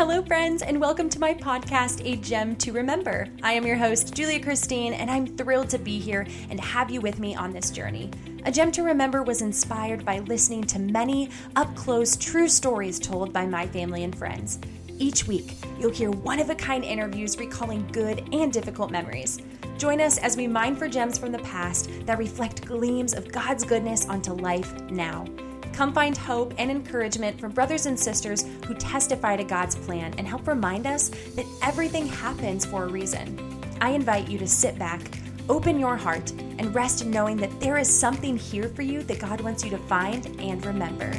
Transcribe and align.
Hello, 0.00 0.22
friends, 0.22 0.62
and 0.62 0.80
welcome 0.80 1.10
to 1.10 1.20
my 1.20 1.34
podcast, 1.34 2.00
A 2.10 2.16
Gem 2.16 2.56
to 2.56 2.72
Remember. 2.72 3.28
I 3.42 3.52
am 3.52 3.66
your 3.66 3.76
host, 3.76 4.14
Julia 4.14 4.40
Christine, 4.40 4.94
and 4.94 5.10
I'm 5.10 5.26
thrilled 5.26 5.68
to 5.68 5.78
be 5.78 5.98
here 5.98 6.26
and 6.48 6.58
have 6.58 6.90
you 6.90 7.02
with 7.02 7.18
me 7.18 7.36
on 7.36 7.52
this 7.52 7.70
journey. 7.70 8.10
A 8.46 8.50
Gem 8.50 8.72
to 8.72 8.82
Remember 8.82 9.22
was 9.22 9.42
inspired 9.42 10.06
by 10.06 10.20
listening 10.20 10.64
to 10.64 10.78
many 10.78 11.28
up 11.54 11.76
close, 11.76 12.16
true 12.16 12.48
stories 12.48 12.98
told 12.98 13.30
by 13.30 13.44
my 13.44 13.66
family 13.66 14.02
and 14.02 14.16
friends. 14.16 14.58
Each 14.98 15.26
week, 15.26 15.56
you'll 15.78 15.92
hear 15.92 16.10
one 16.10 16.40
of 16.40 16.48
a 16.48 16.54
kind 16.54 16.82
interviews 16.82 17.36
recalling 17.36 17.86
good 17.88 18.26
and 18.32 18.50
difficult 18.50 18.90
memories. 18.90 19.42
Join 19.76 20.00
us 20.00 20.16
as 20.16 20.34
we 20.34 20.46
mine 20.46 20.76
for 20.76 20.88
gems 20.88 21.18
from 21.18 21.30
the 21.30 21.40
past 21.40 21.90
that 22.06 22.16
reflect 22.16 22.64
gleams 22.64 23.12
of 23.12 23.30
God's 23.30 23.64
goodness 23.64 24.08
onto 24.08 24.32
life 24.32 24.80
now. 24.84 25.26
Come 25.72 25.92
find 25.92 26.16
hope 26.16 26.54
and 26.58 26.70
encouragement 26.70 27.40
from 27.40 27.52
brothers 27.52 27.86
and 27.86 27.98
sisters 27.98 28.44
who 28.66 28.74
testify 28.74 29.36
to 29.36 29.44
God's 29.44 29.76
plan 29.76 30.14
and 30.18 30.26
help 30.26 30.46
remind 30.46 30.86
us 30.86 31.08
that 31.08 31.46
everything 31.62 32.06
happens 32.06 32.64
for 32.64 32.84
a 32.84 32.88
reason. 32.88 33.60
I 33.80 33.90
invite 33.90 34.28
you 34.28 34.38
to 34.38 34.46
sit 34.46 34.78
back, 34.78 35.00
open 35.48 35.78
your 35.78 35.96
heart, 35.96 36.30
and 36.32 36.74
rest 36.74 37.02
in 37.02 37.10
knowing 37.10 37.36
that 37.38 37.60
there 37.60 37.78
is 37.78 37.88
something 37.88 38.36
here 38.36 38.68
for 38.68 38.82
you 38.82 39.02
that 39.04 39.20
God 39.20 39.40
wants 39.40 39.64
you 39.64 39.70
to 39.70 39.78
find 39.78 40.26
and 40.40 40.64
remember. 40.64 41.10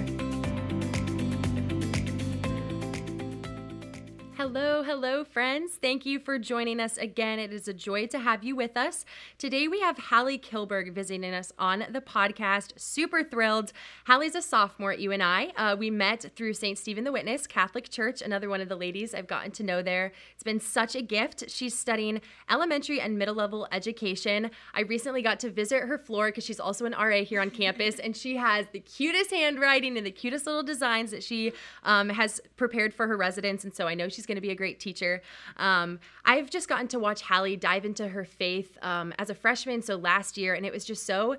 Hello, 4.54 4.84
hello, 4.84 5.24
friends. 5.24 5.76
Thank 5.82 6.06
you 6.06 6.20
for 6.20 6.38
joining 6.38 6.82
us 6.82 6.98
again. 6.98 7.40
It 7.40 7.54
is 7.54 7.70
a 7.70 7.74
joy 7.74 8.06
to 8.08 8.20
have 8.20 8.44
you 8.44 8.54
with 8.54 8.76
us. 8.76 9.06
Today 9.38 9.70
we 9.70 9.80
have 9.80 9.98
Halle 9.98 10.38
Kilburg 10.38 10.94
visiting 10.94 11.34
us 11.34 11.54
on 11.58 11.86
the 11.90 12.02
podcast. 12.02 12.78
Super 12.78 13.24
thrilled. 13.24 13.72
Halle's 14.08 14.36
a 14.36 14.42
sophomore 14.42 14.92
at 14.92 15.00
UNI. 15.00 15.54
Uh, 15.56 15.78
we 15.80 15.90
met 15.90 16.26
through 16.36 16.54
St. 16.54 16.78
Stephen 16.78 17.06
the 17.06 17.14
Witness 17.14 17.48
Catholic 17.48 17.90
Church, 17.90 18.22
another 18.22 18.50
one 18.50 18.60
of 18.60 18.68
the 18.68 18.76
ladies 18.76 19.16
I've 19.16 19.26
gotten 19.26 19.52
to 19.52 19.64
know 19.64 19.82
there. 19.82 20.12
It's 20.34 20.44
been 20.44 20.60
such 20.60 20.96
a 20.96 21.02
gift. 21.02 21.50
She's 21.50 21.80
studying 21.80 22.20
elementary 22.50 23.00
and 23.00 23.18
middle 23.18 23.36
level 23.36 23.70
education. 23.72 24.52
I 24.74 24.82
recently 24.82 25.22
got 25.22 25.40
to 25.40 25.50
visit 25.50 25.84
her 25.84 25.98
floor 25.98 26.28
because 26.28 26.44
she's 26.44 26.60
also 26.60 26.84
an 26.86 26.92
RA 26.92 27.24
here 27.24 27.40
on 27.40 27.52
campus, 27.52 28.00
and 28.00 28.18
she 28.18 28.36
has 28.36 28.66
the 28.74 28.82
cutest 28.82 29.32
handwriting 29.32 29.96
and 29.96 30.06
the 30.06 30.12
cutest 30.12 30.46
little 30.46 30.62
designs 30.62 31.12
that 31.12 31.24
she 31.24 31.54
um, 31.84 32.10
has 32.10 32.42
prepared 32.58 32.94
for 32.94 33.08
her 33.08 33.16
residents. 33.16 33.64
And 33.64 33.74
so 33.74 33.88
I 33.88 33.94
know 33.94 34.10
she's 34.10 34.26
going 34.26 34.36
to 34.36 34.41
be 34.42 34.52
a 34.52 34.56
great 34.56 34.80
teacher. 34.80 35.22
Um, 35.58 36.00
I've 36.26 36.50
just 36.50 36.68
gotten 36.68 36.88
to 36.90 37.00
watch 37.00 37.22
Halle 37.22 37.56
dive 37.56 37.86
into 37.86 38.08
her 38.08 38.26
faith 38.26 38.78
um, 38.82 39.14
as 39.18 39.30
a 39.30 39.36
freshman, 39.36 39.82
so 39.82 39.96
last 39.96 40.38
year, 40.38 40.54
and 40.54 40.66
it 40.66 40.74
was 40.74 40.86
just 40.86 41.06
so 41.06 41.36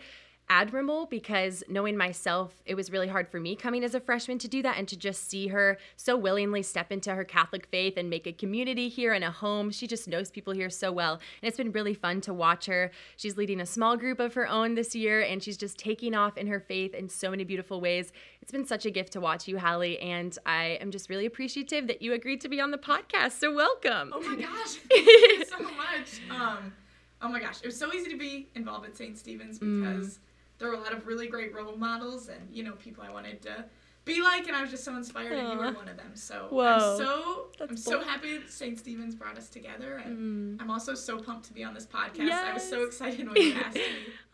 admirable 0.52 1.06
because 1.06 1.64
knowing 1.66 1.96
myself, 1.96 2.60
it 2.66 2.74
was 2.74 2.92
really 2.92 3.08
hard 3.08 3.26
for 3.26 3.40
me 3.40 3.56
coming 3.56 3.82
as 3.82 3.94
a 3.94 4.00
freshman 4.00 4.36
to 4.36 4.46
do 4.46 4.60
that 4.62 4.76
and 4.76 4.86
to 4.86 4.98
just 4.98 5.30
see 5.30 5.46
her 5.46 5.78
so 5.96 6.14
willingly 6.14 6.62
step 6.62 6.92
into 6.92 7.14
her 7.14 7.24
Catholic 7.24 7.66
faith 7.68 7.94
and 7.96 8.10
make 8.10 8.26
a 8.26 8.32
community 8.34 8.90
here 8.90 9.14
and 9.14 9.24
a 9.24 9.30
home. 9.30 9.70
She 9.70 9.86
just 9.86 10.06
knows 10.06 10.30
people 10.30 10.52
here 10.52 10.68
so 10.68 10.92
well. 10.92 11.14
And 11.14 11.48
it's 11.48 11.56
been 11.56 11.72
really 11.72 11.94
fun 11.94 12.20
to 12.22 12.34
watch 12.34 12.66
her. 12.66 12.90
She's 13.16 13.38
leading 13.38 13.62
a 13.62 13.66
small 13.66 13.96
group 13.96 14.20
of 14.20 14.34
her 14.34 14.46
own 14.46 14.74
this 14.74 14.94
year 14.94 15.22
and 15.22 15.42
she's 15.42 15.56
just 15.56 15.78
taking 15.78 16.14
off 16.14 16.36
in 16.36 16.46
her 16.48 16.60
faith 16.60 16.92
in 16.92 17.08
so 17.08 17.30
many 17.30 17.44
beautiful 17.44 17.80
ways. 17.80 18.12
It's 18.42 18.52
been 18.52 18.66
such 18.66 18.84
a 18.84 18.90
gift 18.90 19.14
to 19.14 19.22
watch 19.22 19.48
you, 19.48 19.56
Halle, 19.56 19.96
and 20.00 20.36
I 20.44 20.76
am 20.82 20.90
just 20.90 21.08
really 21.08 21.24
appreciative 21.24 21.86
that 21.86 22.02
you 22.02 22.12
agreed 22.12 22.42
to 22.42 22.50
be 22.50 22.60
on 22.60 22.70
the 22.70 22.78
podcast. 22.78 23.40
So 23.40 23.54
welcome. 23.54 24.12
Oh 24.12 24.20
my 24.20 24.36
gosh. 24.36 24.74
Thank 24.90 25.06
you 25.06 25.44
so 25.46 25.62
much. 25.62 26.20
Um, 26.30 26.74
oh 27.22 27.28
my 27.28 27.40
gosh. 27.40 27.62
It 27.62 27.66
was 27.66 27.78
so 27.78 27.90
easy 27.94 28.10
to 28.10 28.18
be 28.18 28.48
involved 28.54 28.84
at 28.84 28.98
St. 28.98 29.16
Stephen's 29.16 29.58
because 29.58 30.18
mm 30.18 30.18
there 30.62 30.70
were 30.70 30.76
a 30.76 30.80
lot 30.80 30.92
of 30.92 31.06
really 31.06 31.26
great 31.26 31.52
role 31.52 31.76
models 31.76 32.28
and 32.28 32.40
you 32.52 32.62
know 32.62 32.72
people 32.72 33.02
I 33.06 33.10
wanted 33.10 33.42
to 33.42 33.64
be 34.04 34.20
like, 34.20 34.48
and 34.48 34.56
I 34.56 34.62
was 34.62 34.70
just 34.70 34.84
so 34.84 34.96
inspired, 34.96 35.32
Aww. 35.32 35.38
and 35.38 35.52
you 35.52 35.58
were 35.58 35.72
one 35.72 35.88
of 35.88 35.96
them. 35.96 36.12
So 36.14 36.48
Whoa. 36.50 36.64
I'm 36.64 36.98
so 36.98 37.46
That's 37.58 37.70
I'm 37.70 37.76
so 37.76 38.00
happy 38.02 38.40
St. 38.48 38.78
Stephen's 38.78 39.14
brought 39.14 39.38
us 39.38 39.48
together, 39.48 40.02
and 40.04 40.58
mm. 40.58 40.62
I'm 40.62 40.70
also 40.70 40.94
so 40.94 41.18
pumped 41.18 41.46
to 41.46 41.52
be 41.52 41.62
on 41.62 41.72
this 41.74 41.86
podcast. 41.86 42.16
Yes. 42.16 42.44
I 42.44 42.54
was 42.54 42.68
so 42.68 42.82
excited 42.84 43.28
when 43.28 43.40
you 43.40 43.54
asked 43.64 43.76
me. 43.76 43.84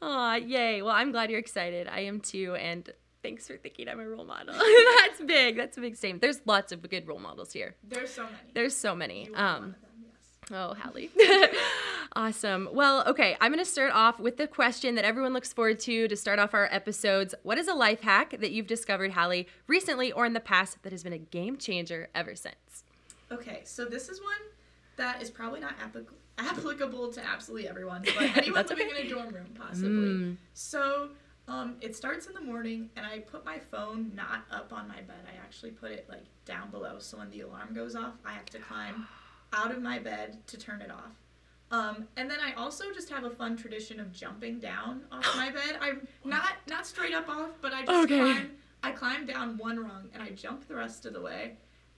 Aw, 0.00 0.36
yay! 0.36 0.80
Well, 0.80 0.94
I'm 0.94 1.12
glad 1.12 1.30
you're 1.30 1.38
excited. 1.38 1.86
I 1.86 2.00
am 2.00 2.20
too, 2.20 2.54
and 2.54 2.90
thanks 3.22 3.46
for 3.46 3.58
thinking 3.58 3.88
I'm 3.88 4.00
a 4.00 4.08
role 4.08 4.24
model. 4.24 4.54
That's 5.00 5.20
big. 5.26 5.56
That's 5.56 5.76
a 5.76 5.82
big 5.82 5.96
statement. 5.96 6.22
There's 6.22 6.40
lots 6.46 6.72
of 6.72 6.88
good 6.88 7.06
role 7.06 7.20
models 7.20 7.52
here. 7.52 7.74
There's 7.86 8.10
so 8.10 8.24
many. 8.24 8.36
There's 8.54 8.74
so 8.74 8.94
many. 8.94 9.28
Um, 9.34 9.74
Oh, 10.50 10.74
Halle. 10.74 11.10
awesome. 12.14 12.68
Well, 12.72 13.04
okay, 13.06 13.36
I'm 13.40 13.52
going 13.52 13.64
to 13.64 13.70
start 13.70 13.92
off 13.92 14.18
with 14.18 14.36
the 14.36 14.46
question 14.46 14.94
that 14.94 15.04
everyone 15.04 15.32
looks 15.32 15.52
forward 15.52 15.80
to 15.80 16.08
to 16.08 16.16
start 16.16 16.38
off 16.38 16.54
our 16.54 16.68
episodes. 16.70 17.34
What 17.42 17.58
is 17.58 17.68
a 17.68 17.74
life 17.74 18.00
hack 18.00 18.36
that 18.38 18.50
you've 18.50 18.66
discovered, 18.66 19.12
Halle, 19.12 19.46
recently 19.66 20.12
or 20.12 20.26
in 20.26 20.32
the 20.32 20.40
past 20.40 20.82
that 20.82 20.92
has 20.92 21.02
been 21.02 21.12
a 21.12 21.18
game 21.18 21.56
changer 21.56 22.08
ever 22.14 22.34
since? 22.34 22.84
Okay, 23.30 23.60
so 23.64 23.84
this 23.84 24.08
is 24.08 24.20
one 24.20 24.32
that 24.96 25.22
is 25.22 25.30
probably 25.30 25.60
not 25.60 25.74
applic- 25.78 26.06
applicable 26.38 27.12
to 27.12 27.24
absolutely 27.24 27.68
everyone, 27.68 28.02
but 28.02 28.36
anyone 28.36 28.66
living 28.68 28.88
okay. 28.88 29.00
in 29.00 29.06
a 29.06 29.10
dorm 29.10 29.34
room, 29.34 29.48
possibly. 29.54 29.88
Mm. 29.88 30.36
So, 30.54 31.10
um, 31.46 31.76
it 31.80 31.96
starts 31.96 32.26
in 32.26 32.34
the 32.34 32.40
morning, 32.42 32.90
and 32.96 33.06
I 33.06 33.20
put 33.20 33.44
my 33.44 33.58
phone 33.58 34.12
not 34.14 34.44
up 34.50 34.72
on 34.72 34.86
my 34.86 35.00
bed. 35.00 35.16
I 35.26 35.36
actually 35.42 35.70
put 35.70 35.90
it 35.90 36.06
like 36.08 36.24
down 36.44 36.70
below, 36.70 36.98
so 36.98 37.18
when 37.18 37.30
the 37.30 37.40
alarm 37.40 37.74
goes 37.74 37.96
off, 37.96 38.14
I 38.24 38.32
have 38.32 38.46
to 38.46 38.58
climb 38.58 39.06
out 39.52 39.70
of 39.70 39.80
my 39.82 39.98
bed 39.98 40.46
to 40.48 40.58
turn 40.58 40.82
it 40.82 40.90
off. 40.90 41.12
Um, 41.70 42.08
and 42.16 42.30
then 42.30 42.38
I 42.40 42.52
also 42.54 42.84
just 42.94 43.10
have 43.10 43.24
a 43.24 43.30
fun 43.30 43.56
tradition 43.56 44.00
of 44.00 44.12
jumping 44.12 44.58
down 44.58 45.02
off 45.12 45.26
my 45.36 45.50
bed. 45.58 45.78
I'm 45.80 46.06
not 46.24 46.52
not 46.66 46.86
straight 46.86 47.14
up 47.14 47.28
off, 47.28 47.50
but 47.60 47.72
I 47.72 47.84
just 47.84 48.04
okay. 48.04 48.18
climb. 48.18 48.50
I 48.82 48.92
climb 48.92 49.26
down 49.26 49.58
one 49.58 49.78
rung 49.78 50.08
and 50.14 50.22
I 50.22 50.30
jump 50.30 50.66
the 50.68 50.76
rest 50.76 51.04
of 51.04 51.12
the 51.12 51.20
way, 51.20 51.56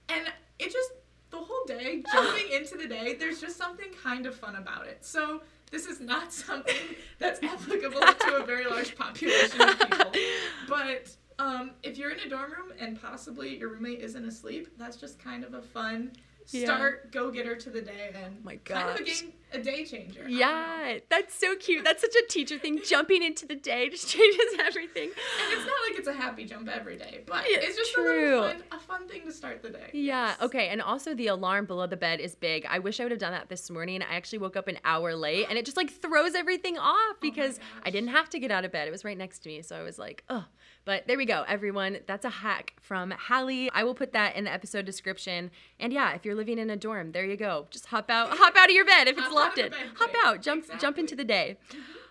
and 0.09 0.25
it 0.59 0.71
just 0.71 0.91
the 1.29 1.37
whole 1.37 1.65
day 1.65 2.03
jumping 2.13 2.51
into 2.51 2.77
the 2.77 2.87
day. 2.87 3.15
There's 3.15 3.39
just 3.39 3.57
something 3.57 3.87
kind 4.03 4.25
of 4.25 4.35
fun 4.35 4.57
about 4.57 4.87
it. 4.87 5.05
So 5.05 5.41
this 5.71 5.85
is 5.85 6.01
not 6.01 6.33
something 6.33 6.75
that's 7.17 7.41
applicable 7.43 8.01
to 8.01 8.35
a 8.37 8.45
very 8.45 8.65
large 8.65 8.95
population 8.95 9.61
of 9.61 9.79
people, 9.79 10.11
but 10.67 11.15
um, 11.39 11.71
if 11.81 11.97
you're 11.97 12.11
in 12.11 12.19
a 12.19 12.29
dorm 12.29 12.51
room 12.51 12.73
and 12.77 13.01
possibly 13.01 13.57
your 13.57 13.69
roommate 13.69 14.01
isn't 14.01 14.25
asleep, 14.25 14.67
that's 14.77 14.97
just 14.97 15.17
kind 15.17 15.43
of 15.43 15.53
a 15.53 15.61
fun 15.61 16.11
start 16.45 17.01
yeah. 17.05 17.11
go 17.11 17.31
getter 17.31 17.55
to 17.55 17.69
the 17.69 17.81
day 17.81 18.11
and 18.13 18.35
oh 18.37 18.43
my 18.43 18.55
kind 18.57 18.89
of 18.89 18.95
a 18.97 19.03
game 19.03 19.33
a 19.53 19.59
day 19.59 19.83
changer. 19.85 20.27
Yeah, 20.27 20.99
that's 21.09 21.35
so 21.35 21.55
cute. 21.55 21.83
That's 21.83 22.01
such 22.01 22.15
a 22.15 22.27
teacher 22.29 22.57
thing. 22.57 22.79
Jumping 22.87 23.23
into 23.23 23.45
the 23.45 23.55
day 23.55 23.89
just 23.89 24.07
changes 24.15 24.59
everything. 24.59 25.09
And 25.09 25.53
it's 25.53 25.65
not 25.65 25.75
like 25.89 25.99
it's 25.99 26.07
a 26.07 26.13
happy 26.13 26.45
jump 26.45 26.69
every 26.69 26.97
day, 26.97 27.21
but 27.25 27.43
it's, 27.45 27.67
it's 27.67 27.77
just 27.77 27.93
true. 27.93 28.39
a 28.39 28.49
fun, 28.49 28.63
a 28.71 28.79
fun 28.79 29.07
thing 29.07 29.23
to 29.25 29.31
start 29.31 29.61
the 29.61 29.69
day. 29.69 29.89
Yeah. 29.93 30.11
Yes. 30.11 30.41
Okay. 30.41 30.69
And 30.69 30.81
also 30.81 31.13
the 31.13 31.27
alarm 31.27 31.65
below 31.65 31.87
the 31.87 31.97
bed 31.97 32.19
is 32.19 32.35
big. 32.35 32.65
I 32.69 32.79
wish 32.79 32.99
I 32.99 33.03
would 33.03 33.11
have 33.11 33.19
done 33.19 33.33
that 33.33 33.49
this 33.49 33.69
morning. 33.69 34.01
I 34.01 34.15
actually 34.15 34.39
woke 34.39 34.55
up 34.55 34.67
an 34.67 34.77
hour 34.83 35.15
late, 35.15 35.47
and 35.49 35.57
it 35.57 35.65
just 35.65 35.77
like 35.77 35.91
throws 35.91 36.35
everything 36.35 36.77
off 36.77 36.95
oh 36.95 37.15
because 37.21 37.59
oh 37.59 37.81
I 37.85 37.89
didn't 37.89 38.09
have 38.09 38.29
to 38.31 38.39
get 38.39 38.51
out 38.51 38.65
of 38.65 38.71
bed. 38.71 38.87
It 38.87 38.91
was 38.91 39.03
right 39.03 39.17
next 39.17 39.39
to 39.39 39.49
me, 39.49 39.61
so 39.61 39.75
I 39.75 39.83
was 39.83 39.99
like, 39.99 40.23
oh. 40.29 40.45
But 40.83 41.07
there 41.07 41.17
we 41.17 41.25
go, 41.25 41.43
everyone. 41.47 41.99
That's 42.07 42.25
a 42.25 42.29
hack 42.29 42.73
from 42.81 43.11
Halle. 43.11 43.69
I 43.73 43.83
will 43.83 43.93
put 43.93 44.13
that 44.13 44.35
in 44.35 44.45
the 44.45 44.51
episode 44.51 44.85
description. 44.85 45.51
And 45.79 45.93
yeah, 45.93 46.13
if 46.13 46.25
you're 46.25 46.35
living 46.35 46.57
in 46.57 46.69
a 46.69 46.75
dorm, 46.75 47.11
there 47.11 47.25
you 47.25 47.37
go. 47.37 47.67
Just 47.69 47.87
hop 47.87 48.09
out, 48.09 48.29
hop 48.31 48.55
out 48.55 48.69
of 48.69 48.75
your 48.75 48.85
bed 48.85 49.07
if 49.07 49.17
it's 49.17 49.31
locked 49.31 49.59
in. 49.59 49.71
Hop 49.95 50.11
out, 50.25 50.41
jump, 50.41 50.63
exactly. 50.63 50.81
jump 50.81 50.97
into 50.97 51.15
the 51.15 51.23
day. 51.23 51.57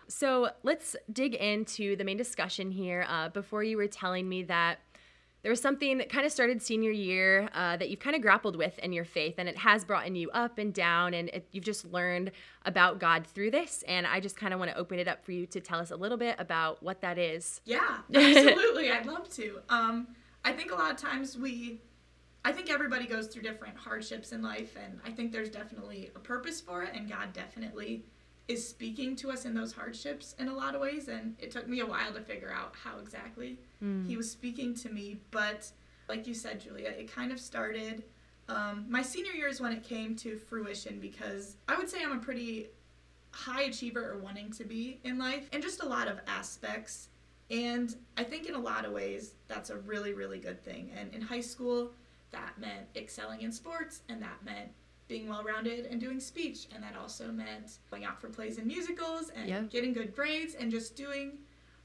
So 0.07 0.51
let's 0.63 0.97
dig 1.13 1.35
into 1.35 1.97
the 1.97 2.05
main 2.05 2.17
discussion 2.17 2.71
here. 2.71 3.07
Uh, 3.09 3.29
before 3.29 3.63
you 3.63 3.77
were 3.77 3.87
telling 3.87 4.29
me 4.29 4.43
that 4.45 4.81
there 5.43 5.51
was 5.51 5.61
something 5.61 5.99
that 5.99 6.11
kind 6.11 6.27
of 6.27 6.33
started 6.33 6.61
senior 6.61 6.91
year 6.91 7.49
uh, 7.55 7.77
that 7.77 7.89
you've 7.89 8.01
kind 8.01 8.15
of 8.15 8.23
grappled 8.23 8.57
with 8.57 8.79
in 8.81 8.93
your 8.93 9.05
faith, 9.05 9.37
and 9.39 9.49
it 9.49 9.57
has 9.59 9.85
brought 9.85 10.11
you 10.15 10.31
up 10.31 10.59
and 10.59 10.75
down, 10.75 11.15
and 11.15 11.29
it, 11.31 11.47
you've 11.53 11.65
just 11.65 11.91
learned 11.93 12.31
about 12.67 12.99
God 12.99 13.27
through 13.27 13.51
this. 13.51 13.83
And 13.89 14.07
I 14.07 14.21
just 14.21 14.37
kind 14.37 14.53
of 14.53 14.59
want 14.59 14.71
to 14.71 14.77
open 14.77 14.99
it 14.99 15.09
up 15.09 15.25
for 15.25 15.33
you 15.33 15.47
to 15.47 15.61
tell 15.61 15.79
us 15.79 15.91
a 15.91 15.97
little 15.97 16.19
bit 16.19 16.37
about 16.39 16.83
what 16.83 17.01
that 17.01 17.17
is. 17.17 17.61
Yeah, 17.65 17.99
absolutely. 18.15 18.91
I'd 18.91 19.07
love 19.07 19.29
to. 19.31 19.61
Um, 19.69 20.09
I 20.45 20.53
think 20.53 20.73
a 20.73 20.75
lot 20.75 20.91
of 20.91 20.97
times 20.97 21.39
we, 21.39 21.81
I 22.45 22.53
think 22.53 22.71
everybody 22.71 23.07
goes 23.07 23.29
through 23.29 23.43
different 23.43 23.77
hardships 23.77 24.33
in 24.33 24.43
life, 24.43 24.77
and 24.83 24.99
I 25.07 25.11
think 25.11 25.33
there's 25.33 25.51
definitely 25.51 26.11
a 26.15 26.19
purpose 26.19 26.61
for 26.61 26.83
it, 26.83 26.91
and 26.95 27.09
God 27.09 27.33
definitely 27.33 28.05
is 28.51 28.67
speaking 28.67 29.15
to 29.15 29.31
us 29.31 29.45
in 29.45 29.55
those 29.55 29.73
hardships 29.73 30.35
in 30.41 30.49
a 30.49 30.53
lot 30.53 30.75
of 30.75 30.81
ways. 30.81 31.07
And 31.07 31.37
it 31.39 31.53
took 31.53 31.69
me 31.69 31.81
a 31.81 31.87
while 31.87 32.13
to 32.13 32.21
figure 32.21 32.53
out 32.53 32.75
how 32.75 32.99
exactly 32.99 33.59
mm. 33.83 34.07
he 34.09 34.17
was 34.17 34.29
speaking 34.29 34.75
to 34.75 34.91
me. 34.91 35.21
But 35.31 35.71
like 36.09 36.27
you 36.27 36.35
said, 36.35 36.61
Julia, 36.61 36.89
it 36.89 37.11
kind 37.11 37.31
of 37.31 37.39
started. 37.39 38.03
Um, 38.49 38.87
my 38.89 39.03
senior 39.03 39.31
year 39.31 39.47
is 39.47 39.61
when 39.61 39.71
it 39.71 39.85
came 39.85 40.17
to 40.17 40.37
fruition 40.37 40.99
because 40.99 41.57
I 41.69 41.77
would 41.77 41.89
say 41.89 42.03
I'm 42.03 42.11
a 42.11 42.19
pretty 42.19 42.71
high 43.31 43.63
achiever 43.63 44.11
or 44.11 44.19
wanting 44.19 44.51
to 44.55 44.65
be 44.65 44.99
in 45.05 45.17
life 45.17 45.49
in 45.53 45.63
just 45.63 45.85
a 45.85 45.87
lot 45.87 46.09
of 46.09 46.19
aspects. 46.27 47.09
And 47.53 47.95
I 48.17 48.25
think 48.25 48.47
in 48.47 48.57
a 48.57 48.61
lot 48.61 48.85
of 48.85 48.91
ways, 48.91 49.35
that's 49.47 49.71
a 49.71 49.77
really, 49.77 50.13
really 50.13 50.39
good 50.39 50.61
thing. 50.65 50.91
And 50.99 51.15
in 51.15 51.21
high 51.21 51.41
school, 51.41 51.93
that 52.33 52.59
meant 52.59 52.87
excelling 52.97 53.43
in 53.43 53.53
sports, 53.53 54.03
and 54.09 54.21
that 54.23 54.45
meant 54.45 54.71
being 55.11 55.29
well 55.29 55.43
rounded 55.43 55.87
and 55.87 56.01
doing 56.01 56.21
speech. 56.21 56.69
And 56.73 56.83
that 56.85 56.97
also 56.97 57.27
meant 57.33 57.81
going 57.91 58.05
out 58.05 58.21
for 58.21 58.29
plays 58.29 58.57
and 58.57 58.67
musicals 58.67 59.31
and 59.35 59.49
yeah. 59.49 59.61
getting 59.63 59.93
good 59.93 60.15
grades 60.15 60.55
and 60.55 60.71
just 60.71 60.97
doing 60.97 61.39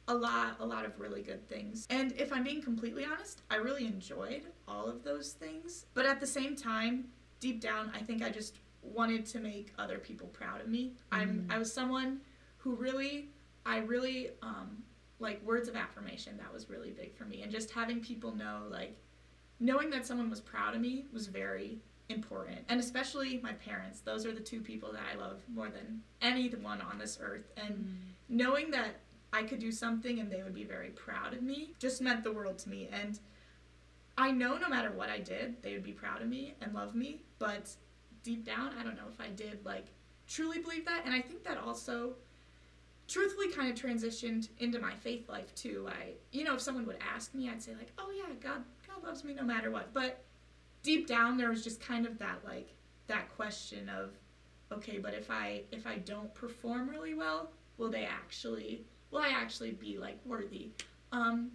a 0.07 0.13
lot 0.13 0.56
a 0.60 0.66
lot 0.66 0.86
of 0.86 1.00
really 1.00 1.24
good 1.24 1.50
things 1.50 1.88
and 1.89 2.12
if 2.12 2.31
i'm 2.31 2.44
being 2.44 2.62
completely 2.62 3.04
honest 3.04 3.42
i 3.50 3.56
really 3.56 3.88
enjoyed 3.88 4.44
all 4.68 4.86
of 4.86 5.04
those 5.04 5.31
things 5.31 5.88
but 5.95 6.06
at 6.06 6.19
the 6.19 6.27
same 6.27 6.56
time 6.56 7.06
deep 7.39 7.60
down 7.60 7.92
i 7.95 7.98
think 7.98 8.22
i 8.22 8.30
just 8.30 8.60
wanted 8.83 9.25
to 9.25 9.39
make 9.39 9.74
other 9.80 9.98
people 9.98 10.27
proud 10.27 10.62
of 10.62 10.68
me 10.68 10.92
mm. 11.12 11.18
i'm 11.18 11.48
i 11.50 11.57
was 11.57 11.74
someone 11.74 12.22
who 12.57 12.75
really 12.75 13.30
i 13.66 13.77
really 13.77 14.30
um 14.44 14.77
like 15.18 15.44
words 15.44 15.68
of 15.68 15.75
affirmation 15.75 16.38
that 16.38 16.54
was 16.54 16.69
really 16.69 16.92
big 16.92 17.16
for 17.16 17.25
me 17.25 17.42
and 17.42 17.51
just 17.51 17.72
having 17.72 18.00
people 18.00 18.36
know 18.36 18.60
like 18.69 18.95
knowing 19.60 19.89
that 19.89 20.06
someone 20.06 20.30
was 20.30 20.39
proud 20.39 20.75
of 20.75 20.81
me 20.81 21.06
was 21.12 21.25
very 21.25 21.80
important 22.10 22.60
and 22.69 22.80
especially 22.80 23.40
my 23.42 23.54
parents 23.54 24.00
those 24.02 24.25
are 24.25 24.31
the 24.31 24.40
two 24.40 24.62
people 24.62 24.92
that 24.92 25.02
i 25.12 25.18
love 25.18 25.42
more 25.52 25.69
than 25.69 26.02
anyone 26.22 26.80
on 26.81 27.00
this 27.00 27.18
earth 27.19 27.52
and 27.57 27.75
mm. 27.75 27.96
knowing 28.30 28.69
that 28.69 29.00
I 29.36 29.44
could 29.44 29.60
do 29.60 29.72
something 29.72 30.19
and 30.19 30.31
they 30.31 30.42
would 30.44 30.54
be 30.54 30.63
very 30.63 30.92
proud 30.92 31.34
of 31.34 31.42
me 31.42 31.74
just 31.78 32.02
meant 32.02 32.24
the 32.24 32.31
world 32.31 32.57
to 32.60 32.69
me. 32.69 32.88
And 32.92 33.19
I 34.18 34.31
know 34.31 34.57
no 34.57 34.69
matter 34.69 34.92
what 34.92 35.10
I 35.10 35.19
did, 35.19 35.62
they 35.62 35.74
would 35.74 35.84
be 35.84 35.92
proud 35.92 36.22
of 36.22 36.30
me 36.30 36.54
and 36.62 36.74
love 36.74 36.96
me. 36.96 37.22
But 37.38 37.69
deep 38.24 38.46
down, 38.46 38.72
I 38.80 38.84
don't 38.84 38.96
know 38.96 39.10
if 39.12 39.19
I 39.19 39.28
did 39.28 39.66
like 39.66 39.88
truly 40.25 40.60
believe 40.60 40.86
that. 40.86 41.01
And 41.06 41.13
I 41.13 41.19
think 41.19 41.44
that 41.44 41.58
also 41.58 42.13
truthfully 43.10 43.50
kind 43.50 43.69
of 43.69 43.75
transitioned 43.75 44.48
into 44.60 44.80
my 44.80 44.94
faith 44.94 45.28
life 45.28 45.54
too. 45.54 45.90
I, 45.90 46.13
you 46.31 46.46
know, 46.46 46.56
if 46.56 46.62
someone 46.62 46.86
would 46.86 47.00
ask 47.13 47.36
me, 47.36 47.50
I'd 47.50 47.62
say 47.62 47.74
like, 47.75 47.92
"Oh 47.98 48.12
yeah, 48.16 48.34
God, 48.42 48.63
God 48.88 49.04
loves 49.04 49.25
me 49.25 49.34
no 49.34 49.44
matter 49.44 49.69
what." 49.69 49.94
But 49.94 50.24
deep 50.86 51.08
down, 51.08 51.38
there 51.38 51.50
was 51.50 51.64
just 51.64 51.82
kind 51.82 52.06
of 52.06 52.18
that 52.20 52.40
like 52.46 52.74
that 53.08 53.36
question 53.36 53.90
of, 53.90 54.12
okay, 54.72 54.98
but 54.98 55.14
if 55.14 55.30
I 55.30 55.64
if 55.72 55.86
I 55.86 55.98
don't 55.98 56.34
perform 56.34 56.90
really 56.90 57.14
well, 57.14 57.52
will 57.78 57.90
they 57.90 58.06
actually 58.06 58.86
will 59.12 59.20
I 59.20 59.30
actually 59.30 59.72
be 59.72 59.98
like 59.98 60.20
worthy? 60.26 60.72
Um, 61.12 61.52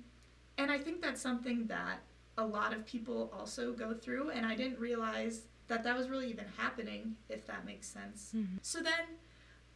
and 0.58 0.70
I 0.70 0.78
think 0.78 1.00
that's 1.00 1.20
something 1.20 1.66
that 1.66 2.00
a 2.36 2.44
lot 2.44 2.72
of 2.72 2.84
people 2.86 3.32
also 3.36 3.72
go 3.72 3.94
through, 3.94 4.30
and 4.30 4.44
I 4.44 4.54
didn't 4.54 4.78
realize 4.78 5.42
that 5.68 5.84
that 5.84 5.96
was 5.96 6.08
really 6.08 6.28
even 6.28 6.46
happening, 6.56 7.16
if 7.28 7.46
that 7.46 7.64
makes 7.64 7.86
sense. 7.86 8.32
Mm-hmm. 8.34 8.56
So 8.62 8.80
then, 8.80 9.06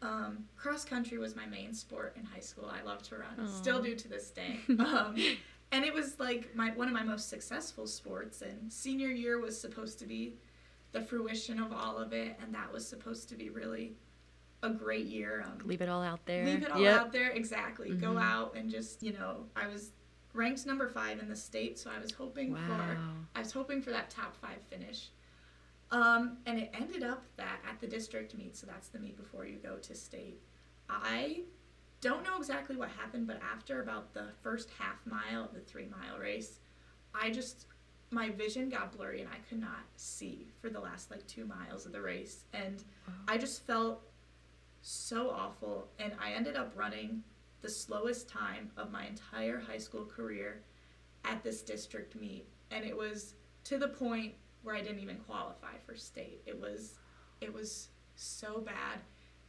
um, 0.03 0.45
cross 0.57 0.85
country 0.85 1.19
was 1.19 1.37
my 1.37 1.47
main 1.47 1.73
sport 1.73 2.17
in 2.19 2.25
high 2.25 2.41
school. 2.41 2.71
I 2.71 2.83
love 2.83 3.03
to 3.05 3.17
run, 3.17 3.37
Aww. 3.39 3.49
still 3.49 3.81
do 3.83 3.95
to 3.95 4.09
this 4.09 4.31
day. 4.31 4.61
um, 4.79 5.17
and 5.75 5.85
it 5.85 5.93
was 5.93 6.21
like 6.21 6.55
my 6.55 6.71
one 6.71 6.87
of 6.87 6.95
my 6.95 7.03
most 7.03 7.29
successful 7.29 7.87
sports. 7.89 8.43
And 8.43 8.73
senior 8.73 9.09
year 9.09 9.41
was 9.41 9.61
supposed 9.61 9.99
to 9.99 10.07
be 10.07 10.37
the 10.93 11.03
fruition 11.03 11.61
of 11.61 11.73
all 11.73 11.99
of 11.99 12.13
it, 12.13 12.39
and 12.41 12.55
that 12.55 12.73
was 12.73 12.87
supposed 12.87 13.29
to 13.31 13.35
be 13.35 13.51
really 13.51 13.97
a 14.63 14.71
great 14.71 15.07
year. 15.07 15.45
Um, 15.45 15.59
leave 15.67 15.83
it 15.83 15.89
all 15.89 16.03
out 16.03 16.25
there. 16.27 16.45
Leave 16.45 16.63
it 16.63 16.71
all 16.71 16.81
yep. 16.81 17.01
out 17.01 17.13
there. 17.13 17.31
Exactly. 17.31 17.91
Mm-hmm. 17.91 18.01
Go 18.01 18.19
out 18.19 18.55
and 18.55 18.71
just 18.71 19.03
you 19.03 19.15
know, 19.15 19.47
I 19.57 19.67
was 19.67 19.91
ranked 20.33 20.65
number 20.65 20.89
five 20.89 21.19
in 21.19 21.29
the 21.29 21.37
state, 21.37 21.77
so 21.77 21.91
I 21.95 22.01
was 22.01 22.13
hoping 22.13 22.53
wow. 22.53 22.61
for 22.69 22.99
I 23.35 23.41
was 23.41 23.51
hoping 23.51 23.83
for 23.83 23.91
that 23.91 24.11
top 24.11 24.37
five 24.37 24.63
finish. 24.71 25.11
Um, 25.91 26.39
and 26.47 26.59
it 26.59 26.71
ended 26.73 27.03
up 27.03 27.25
that 27.37 27.59
at 27.69 27.81
the 27.81 27.89
district 27.89 28.37
meet, 28.37 28.57
so 28.57 28.67
that's 28.67 28.89
the 28.89 29.01
meet 29.01 29.17
before 29.17 29.45
you 29.45 29.57
go 29.57 29.77
to 29.77 29.95
state. 29.95 30.41
I 30.89 31.43
don't 32.05 32.23
know 32.23 32.37
exactly 32.37 32.77
what 32.77 32.91
happened, 32.91 33.27
but 33.27 33.41
after 33.43 33.81
about 33.81 34.13
the 34.13 34.27
first 34.43 34.69
half 34.79 34.99
mile 35.07 35.45
of 35.45 35.55
the 35.55 35.61
three 35.61 35.87
mile 35.87 36.21
race, 36.21 36.61
I 37.15 37.31
just 37.31 37.67
my 38.11 38.29
vision 38.29 38.69
got 38.69 38.95
blurry 38.95 39.23
and 39.23 39.31
I 39.31 39.39
could 39.49 39.59
not 39.59 39.85
see 39.97 40.47
for 40.61 40.69
the 40.69 40.79
last 40.79 41.11
like 41.11 41.27
two 41.27 41.47
miles 41.47 41.87
of 41.87 41.93
the 41.93 42.03
race, 42.03 42.45
and 42.53 42.85
wow. 43.09 43.15
I 43.27 43.39
just 43.39 43.67
felt 43.67 44.03
so 44.83 45.31
awful. 45.31 45.89
And 45.99 46.13
I 46.23 46.33
ended 46.33 46.57
up 46.57 46.73
running 46.77 47.23
the 47.63 47.71
slowest 47.71 48.29
time 48.29 48.71
of 48.77 48.93
my 48.93 49.07
entire 49.07 49.59
high 49.59 49.79
school 49.79 50.05
career 50.05 50.61
at 51.25 51.43
this 51.43 51.63
district 51.63 52.15
meet. 52.15 52.47
And 52.71 52.85
it 52.85 52.95
was 52.95 53.33
to 53.65 53.79
the 53.79 53.89
point 53.89 54.35
where 54.63 54.75
I 54.75 54.83
didn't 54.83 55.01
even 55.01 55.17
qualify 55.17 55.79
for 55.87 55.97
state. 55.97 56.43
It 56.45 56.61
was 56.61 56.99
it 57.41 57.53
was 57.53 57.89
so 58.15 58.61
bad. 58.61 59.01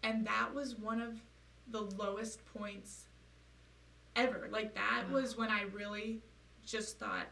And 0.04 0.26
that 0.26 0.56
was 0.56 0.76
one 0.76 1.02
of 1.02 1.16
the 1.72 1.82
lowest 1.82 2.46
points 2.54 3.06
ever. 4.16 4.48
Like 4.52 4.74
that 4.76 5.06
wow. 5.08 5.22
was 5.22 5.38
when 5.38 5.50
I 5.50 5.64
really 5.74 6.22
just 6.66 7.00
thought 7.00 7.28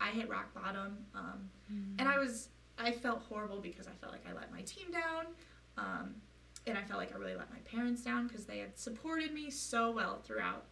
I 0.00 0.10
hit 0.10 0.28
rock 0.28 0.52
bottom. 0.54 0.98
Um, 1.14 1.50
mm. 1.72 1.94
And 1.98 2.08
I 2.08 2.18
was 2.18 2.48
I 2.78 2.92
felt 2.92 3.22
horrible 3.28 3.60
because 3.60 3.86
I 3.86 3.92
felt 4.00 4.12
like 4.12 4.24
I 4.28 4.34
let 4.34 4.52
my 4.52 4.62
team 4.62 4.90
down. 4.92 5.26
Um, 5.78 6.14
and 6.66 6.76
I 6.76 6.82
felt 6.82 6.98
like 6.98 7.14
I 7.14 7.18
really 7.18 7.36
let 7.36 7.50
my 7.50 7.58
parents 7.60 8.02
down 8.02 8.26
because 8.26 8.44
they 8.44 8.58
had 8.58 8.76
supported 8.78 9.32
me 9.32 9.50
so 9.50 9.90
well 9.90 10.20
throughout. 10.24 10.64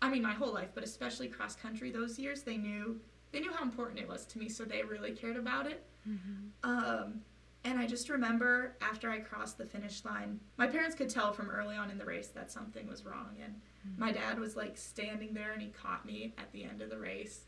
I 0.00 0.10
mean, 0.10 0.22
my 0.22 0.32
whole 0.32 0.52
life, 0.52 0.68
but 0.74 0.84
especially 0.84 1.28
cross 1.28 1.56
country 1.56 1.90
those 1.90 2.18
years. 2.18 2.42
They 2.42 2.56
knew 2.56 3.00
they 3.32 3.40
knew 3.40 3.52
how 3.52 3.62
important 3.62 3.98
it 3.98 4.08
was 4.08 4.24
to 4.26 4.38
me, 4.38 4.48
so 4.48 4.64
they 4.64 4.82
really 4.82 5.12
cared 5.12 5.36
about 5.36 5.66
it. 5.66 5.84
Mm-hmm. 6.08 6.70
Um, 6.70 7.20
and 7.68 7.78
I 7.78 7.86
just 7.86 8.08
remember 8.08 8.76
after 8.80 9.10
I 9.10 9.18
crossed 9.18 9.58
the 9.58 9.66
finish 9.66 10.04
line, 10.04 10.40
my 10.56 10.66
parents 10.66 10.96
could 10.96 11.10
tell 11.10 11.32
from 11.32 11.50
early 11.50 11.76
on 11.76 11.90
in 11.90 11.98
the 11.98 12.04
race 12.04 12.28
that 12.28 12.50
something 12.50 12.88
was 12.88 13.04
wrong, 13.04 13.36
and 13.42 13.54
mm-hmm. 13.54 14.00
my 14.00 14.10
dad 14.10 14.38
was 14.38 14.56
like 14.56 14.76
standing 14.76 15.34
there 15.34 15.52
and 15.52 15.60
he 15.60 15.68
caught 15.68 16.06
me 16.06 16.34
at 16.38 16.50
the 16.52 16.64
end 16.64 16.80
of 16.80 16.88
the 16.88 16.98
race. 16.98 17.40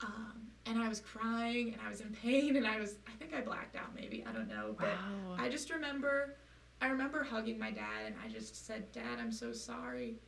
Um, 0.00 0.48
and 0.66 0.78
I 0.78 0.88
was 0.88 1.00
crying 1.00 1.72
and 1.72 1.80
I 1.84 1.88
was 1.88 2.02
in 2.02 2.10
pain 2.22 2.56
and 2.56 2.66
I 2.66 2.78
was 2.78 2.96
I 3.08 3.12
think 3.18 3.34
I 3.34 3.40
blacked 3.40 3.74
out 3.74 3.96
maybe 3.96 4.24
I 4.28 4.30
don't 4.30 4.46
know 4.46 4.76
but 4.78 4.86
wow. 4.86 5.36
I 5.36 5.48
just 5.48 5.70
remember 5.70 6.36
I 6.80 6.86
remember 6.86 7.24
hugging 7.24 7.58
my 7.58 7.72
dad 7.72 8.06
and 8.06 8.14
I 8.24 8.28
just 8.28 8.64
said, 8.64 8.92
Dad, 8.92 9.18
I'm 9.18 9.32
so 9.32 9.52
sorry. 9.52 10.20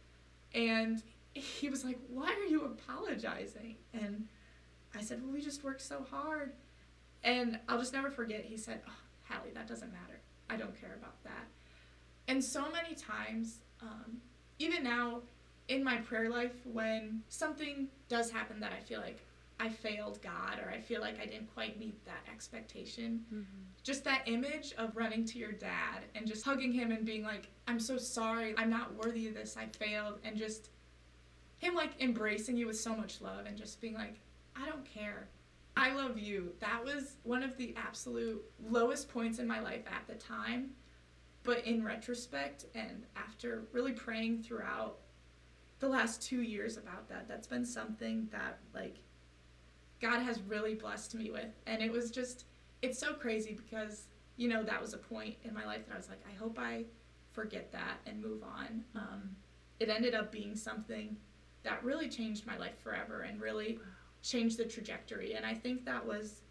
And 0.55 1.00
he 1.32 1.69
was 1.69 1.84
like, 1.84 1.99
Why 2.08 2.32
are 2.32 2.49
you 2.49 2.64
apologizing? 2.64 3.76
And 3.94 4.26
I 4.94 5.02
said, 5.02 5.22
Well, 5.22 5.32
we 5.32 5.40
just 5.40 5.62
worked 5.62 5.82
so 5.82 6.05
hard. 6.11 6.55
And 7.22 7.58
I'll 7.69 7.78
just 7.78 7.93
never 7.93 8.11
forget, 8.11 8.44
he 8.44 8.56
said, 8.56 8.81
oh, 8.88 8.93
Halle, 9.31 9.50
that 9.55 9.69
doesn't 9.69 9.93
matter. 9.93 10.21
I 10.49 10.56
don't 10.56 10.79
care 10.81 10.97
about 10.99 11.23
that. 11.25 11.47
And 12.29 12.43
so 12.43 12.71
many 12.71 12.94
times, 12.94 13.61
um, 13.81 14.19
even 14.59 14.82
now 14.82 15.23
in 15.69 15.82
my 15.82 15.97
prayer 15.99 16.29
life, 16.29 16.55
when 16.65 17.23
something 17.29 17.88
does 18.09 18.31
happen 18.31 18.61
that 18.61 18.73
I 18.73 18.81
feel 18.81 19.00
like 19.00 19.25
I 19.61 19.69
failed 19.69 20.21
God 20.23 20.59
or 20.65 20.71
I 20.71 20.81
feel 20.81 21.03
like 21.03 21.21
I 21.21 21.27
didn't 21.27 21.53
quite 21.53 21.79
meet 21.79 22.03
that 22.06 22.25
expectation. 22.32 23.25
Mm-hmm. 23.32 23.44
Just 23.82 24.05
that 24.05 24.23
image 24.27 24.73
of 24.79 24.97
running 24.97 25.25
to 25.27 25.38
your 25.38 25.53
dad 25.53 26.05
and 26.15 26.27
just 26.27 26.44
hugging 26.44 26.73
him 26.73 26.91
and 26.91 27.05
being 27.05 27.23
like, 27.23 27.49
I'm 27.69 27.79
so 27.79 27.99
sorry, 27.99 28.55
I'm 28.56 28.71
not 28.71 28.94
worthy 28.94 29.29
of 29.29 29.35
this, 29.35 29.56
I 29.59 29.67
failed. 29.67 30.19
And 30.25 30.37
just 30.37 30.71
him 31.59 31.75
like 31.75 31.91
embracing 32.00 32.56
you 32.56 32.67
with 32.67 32.81
so 32.81 32.97
much 32.97 33.21
love 33.21 33.44
and 33.47 33.56
just 33.56 33.81
being 33.82 33.94
like, 33.94 34.19
I 34.56 34.67
don't 34.67 34.85
care. 34.85 35.29
I 35.81 35.94
love 35.94 36.19
you. 36.19 36.53
That 36.60 36.84
was 36.84 37.17
one 37.22 37.43
of 37.43 37.56
the 37.56 37.75
absolute 37.75 38.44
lowest 38.69 39.08
points 39.08 39.39
in 39.39 39.46
my 39.46 39.60
life 39.60 39.84
at 39.87 40.06
the 40.06 40.15
time. 40.15 40.72
But 41.43 41.65
in 41.65 41.82
retrospect 41.82 42.67
and 42.75 43.05
after 43.17 43.65
really 43.72 43.93
praying 43.93 44.43
throughout 44.43 44.99
the 45.79 45.89
last 45.89 46.20
two 46.20 46.43
years 46.43 46.77
about 46.77 47.08
that, 47.08 47.27
that's 47.27 47.46
been 47.46 47.65
something 47.65 48.29
that 48.31 48.58
like 48.75 48.99
God 50.03 50.20
has 50.20 50.43
really 50.43 50.75
blessed 50.75 51.15
me 51.15 51.31
with. 51.31 51.58
And 51.67 51.81
it 51.81 51.91
was 51.91 52.10
just, 52.10 52.44
it's 52.82 52.99
so 52.99 53.15
crazy 53.15 53.55
because, 53.55 54.08
you 54.37 54.49
know, 54.49 54.63
that 54.63 54.82
was 54.82 54.93
a 54.93 54.99
point 54.99 55.37
in 55.44 55.55
my 55.55 55.65
life 55.65 55.87
that 55.87 55.94
I 55.94 55.96
was 55.96 56.10
like, 56.10 56.22
I 56.31 56.37
hope 56.37 56.58
I 56.58 56.84
forget 57.32 57.72
that 57.72 58.01
and 58.05 58.20
move 58.20 58.43
on. 58.43 58.84
Um, 58.94 59.31
it 59.79 59.89
ended 59.89 60.15
up 60.15 60.31
being 60.31 60.56
something 60.56 61.17
that 61.63 61.82
really 61.82 62.10
changed 62.10 62.46
my 62.46 62.58
life 62.58 62.79
forever 62.82 63.22
and 63.22 63.41
really 63.41 63.79
changed 64.22 64.58
the 64.58 64.65
trajectory. 64.65 65.34
And 65.34 65.44
I 65.44 65.55
think 65.55 65.84
that 65.86 66.06
was 66.06 66.43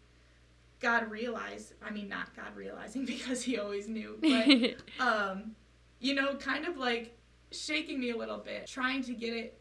God 0.80 1.10
realized, 1.10 1.74
I 1.84 1.90
mean, 1.90 2.08
not 2.08 2.34
God 2.34 2.56
realizing 2.56 3.04
because 3.06 3.42
he 3.42 3.58
always 3.58 3.88
knew, 3.88 4.18
but, 4.20 5.04
um, 5.04 5.52
you 6.00 6.14
know, 6.14 6.34
kind 6.36 6.66
of 6.66 6.76
like 6.76 7.16
shaking 7.52 8.00
me 8.00 8.10
a 8.10 8.16
little 8.16 8.38
bit, 8.38 8.66
trying 8.66 9.02
to 9.04 9.12
get 9.12 9.34
it 9.34 9.58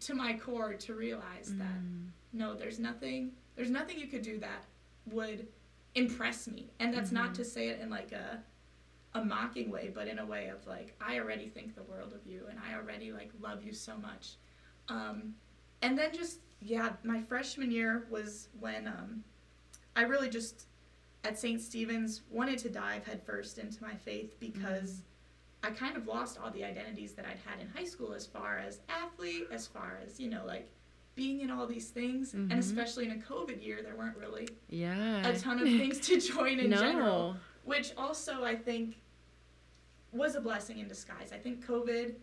to 0.00 0.14
my 0.14 0.34
core 0.34 0.74
to 0.74 0.94
realize 0.94 1.50
mm. 1.50 1.58
that 1.58 1.80
no, 2.32 2.54
there's 2.54 2.78
nothing 2.78 3.32
there's 3.56 3.70
nothing 3.70 3.98
you 3.98 4.06
could 4.06 4.22
do 4.22 4.38
that 4.38 4.64
would 5.10 5.48
impress 5.94 6.46
me. 6.46 6.70
And 6.78 6.94
that's 6.94 7.08
mm-hmm. 7.10 7.24
not 7.24 7.34
to 7.34 7.44
say 7.44 7.68
it 7.68 7.80
in 7.80 7.90
like 7.90 8.12
a 8.12 8.40
a 9.14 9.24
mocking 9.24 9.70
way, 9.70 9.90
but 9.92 10.06
in 10.06 10.18
a 10.18 10.26
way 10.26 10.48
of 10.48 10.64
like 10.66 10.94
I 11.00 11.18
already 11.18 11.48
think 11.48 11.74
the 11.74 11.82
world 11.82 12.12
of 12.12 12.30
you 12.30 12.46
and 12.48 12.58
I 12.58 12.76
already 12.76 13.10
like 13.10 13.30
love 13.40 13.64
you 13.64 13.72
so 13.72 13.96
much. 13.96 14.36
Um, 14.88 15.34
and 15.82 15.98
then 15.98 16.12
just 16.12 16.40
yeah, 16.60 16.90
my 17.04 17.22
freshman 17.22 17.70
year 17.70 18.06
was 18.10 18.48
when 18.58 18.88
um, 18.88 19.22
I 19.94 20.02
really 20.02 20.28
just 20.28 20.66
at 21.24 21.38
St. 21.38 21.60
Stephen's 21.60 22.22
wanted 22.30 22.58
to 22.58 22.68
dive 22.68 23.06
headfirst 23.06 23.58
into 23.58 23.82
my 23.82 23.94
faith 23.94 24.38
because 24.40 24.90
mm-hmm. 24.90 25.66
I 25.66 25.70
kind 25.70 25.96
of 25.96 26.06
lost 26.06 26.38
all 26.42 26.50
the 26.50 26.64
identities 26.64 27.12
that 27.14 27.26
I'd 27.26 27.38
had 27.44 27.60
in 27.60 27.68
high 27.68 27.84
school 27.84 28.12
as 28.12 28.26
far 28.26 28.58
as 28.58 28.80
athlete, 28.88 29.48
as 29.52 29.66
far 29.66 29.98
as, 30.04 30.18
you 30.18 30.28
know, 30.28 30.44
like 30.46 30.68
being 31.14 31.40
in 31.40 31.50
all 31.50 31.66
these 31.66 31.88
things 31.90 32.32
mm-hmm. 32.32 32.48
and 32.50 32.60
especially 32.60 33.04
in 33.04 33.10
a 33.10 33.16
covid 33.16 33.60
year 33.60 33.80
there 33.82 33.96
weren't 33.96 34.16
really 34.16 34.48
yeah 34.68 35.26
a 35.26 35.36
ton 35.36 35.58
of 35.58 35.64
things 35.80 35.98
to 35.98 36.20
join 36.20 36.60
in 36.60 36.70
no. 36.70 36.76
general 36.76 37.36
which 37.64 37.92
also 37.98 38.44
i 38.44 38.54
think 38.54 39.00
was 40.12 40.36
a 40.36 40.40
blessing 40.40 40.78
in 40.78 40.86
disguise 40.86 41.32
i 41.32 41.36
think 41.36 41.66
covid 41.66 42.14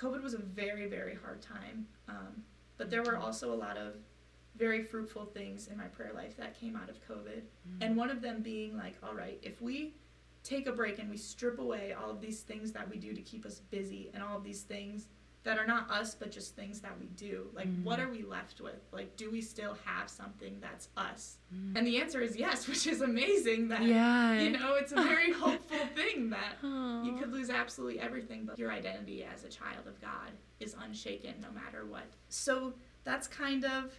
COVID 0.00 0.22
was 0.22 0.34
a 0.34 0.38
very, 0.38 0.86
very 0.86 1.14
hard 1.14 1.42
time. 1.42 1.86
Um, 2.08 2.42
but 2.78 2.90
there 2.90 3.02
were 3.02 3.16
also 3.16 3.52
a 3.52 3.56
lot 3.56 3.76
of 3.76 3.94
very 4.56 4.82
fruitful 4.82 5.26
things 5.26 5.68
in 5.68 5.76
my 5.76 5.84
prayer 5.84 6.12
life 6.14 6.36
that 6.36 6.58
came 6.58 6.76
out 6.76 6.88
of 6.88 6.96
COVID. 7.06 7.42
Mm-hmm. 7.42 7.82
And 7.82 7.96
one 7.96 8.10
of 8.10 8.22
them 8.22 8.40
being 8.40 8.76
like, 8.76 8.96
all 9.02 9.14
right, 9.14 9.38
if 9.42 9.60
we 9.60 9.94
take 10.42 10.66
a 10.66 10.72
break 10.72 10.98
and 10.98 11.10
we 11.10 11.16
strip 11.16 11.58
away 11.58 11.92
all 11.92 12.10
of 12.10 12.20
these 12.20 12.40
things 12.40 12.72
that 12.72 12.88
we 12.88 12.96
do 12.96 13.12
to 13.12 13.20
keep 13.20 13.44
us 13.44 13.60
busy 13.70 14.10
and 14.14 14.22
all 14.22 14.36
of 14.36 14.44
these 14.44 14.62
things 14.62 15.08
that 15.48 15.58
are 15.58 15.66
not 15.66 15.90
us 15.90 16.14
but 16.14 16.30
just 16.30 16.54
things 16.54 16.80
that 16.80 16.92
we 17.00 17.06
do 17.16 17.46
like 17.54 17.68
mm. 17.68 17.82
what 17.82 17.98
are 17.98 18.10
we 18.10 18.22
left 18.22 18.60
with 18.60 18.82
like 18.92 19.16
do 19.16 19.30
we 19.30 19.40
still 19.40 19.78
have 19.82 20.10
something 20.10 20.58
that's 20.60 20.88
us 20.98 21.38
mm. 21.54 21.74
and 21.74 21.86
the 21.86 21.98
answer 21.98 22.20
is 22.20 22.36
yes 22.36 22.68
which 22.68 22.86
is 22.86 23.00
amazing 23.00 23.66
that 23.66 23.82
yeah. 23.82 24.38
you 24.38 24.50
know 24.50 24.74
it's 24.74 24.92
a 24.92 24.96
very 24.96 25.32
hopeful 25.44 25.86
thing 25.96 26.28
that 26.28 26.60
Aww. 26.62 27.06
you 27.06 27.16
could 27.16 27.32
lose 27.32 27.48
absolutely 27.48 27.98
everything 27.98 28.44
but 28.44 28.58
your 28.58 28.70
identity 28.70 29.24
as 29.24 29.44
a 29.44 29.48
child 29.48 29.86
of 29.86 29.98
god 30.02 30.32
is 30.60 30.76
unshaken 30.84 31.34
no 31.40 31.48
matter 31.58 31.86
what 31.86 32.04
so 32.28 32.74
that's 33.04 33.26
kind 33.26 33.64
of 33.64 33.94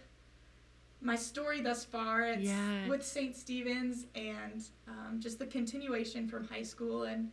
my 1.02 1.16
story 1.16 1.60
thus 1.60 1.84
far. 1.84 2.22
It's 2.22 2.42
yeah. 2.42 2.86
with 2.86 3.04
St. 3.04 3.34
Stephen's 3.34 4.06
and 4.14 4.62
um, 4.86 5.18
just 5.18 5.38
the 5.38 5.46
continuation 5.46 6.28
from 6.28 6.46
high 6.46 6.62
school. 6.62 7.04
And 7.04 7.30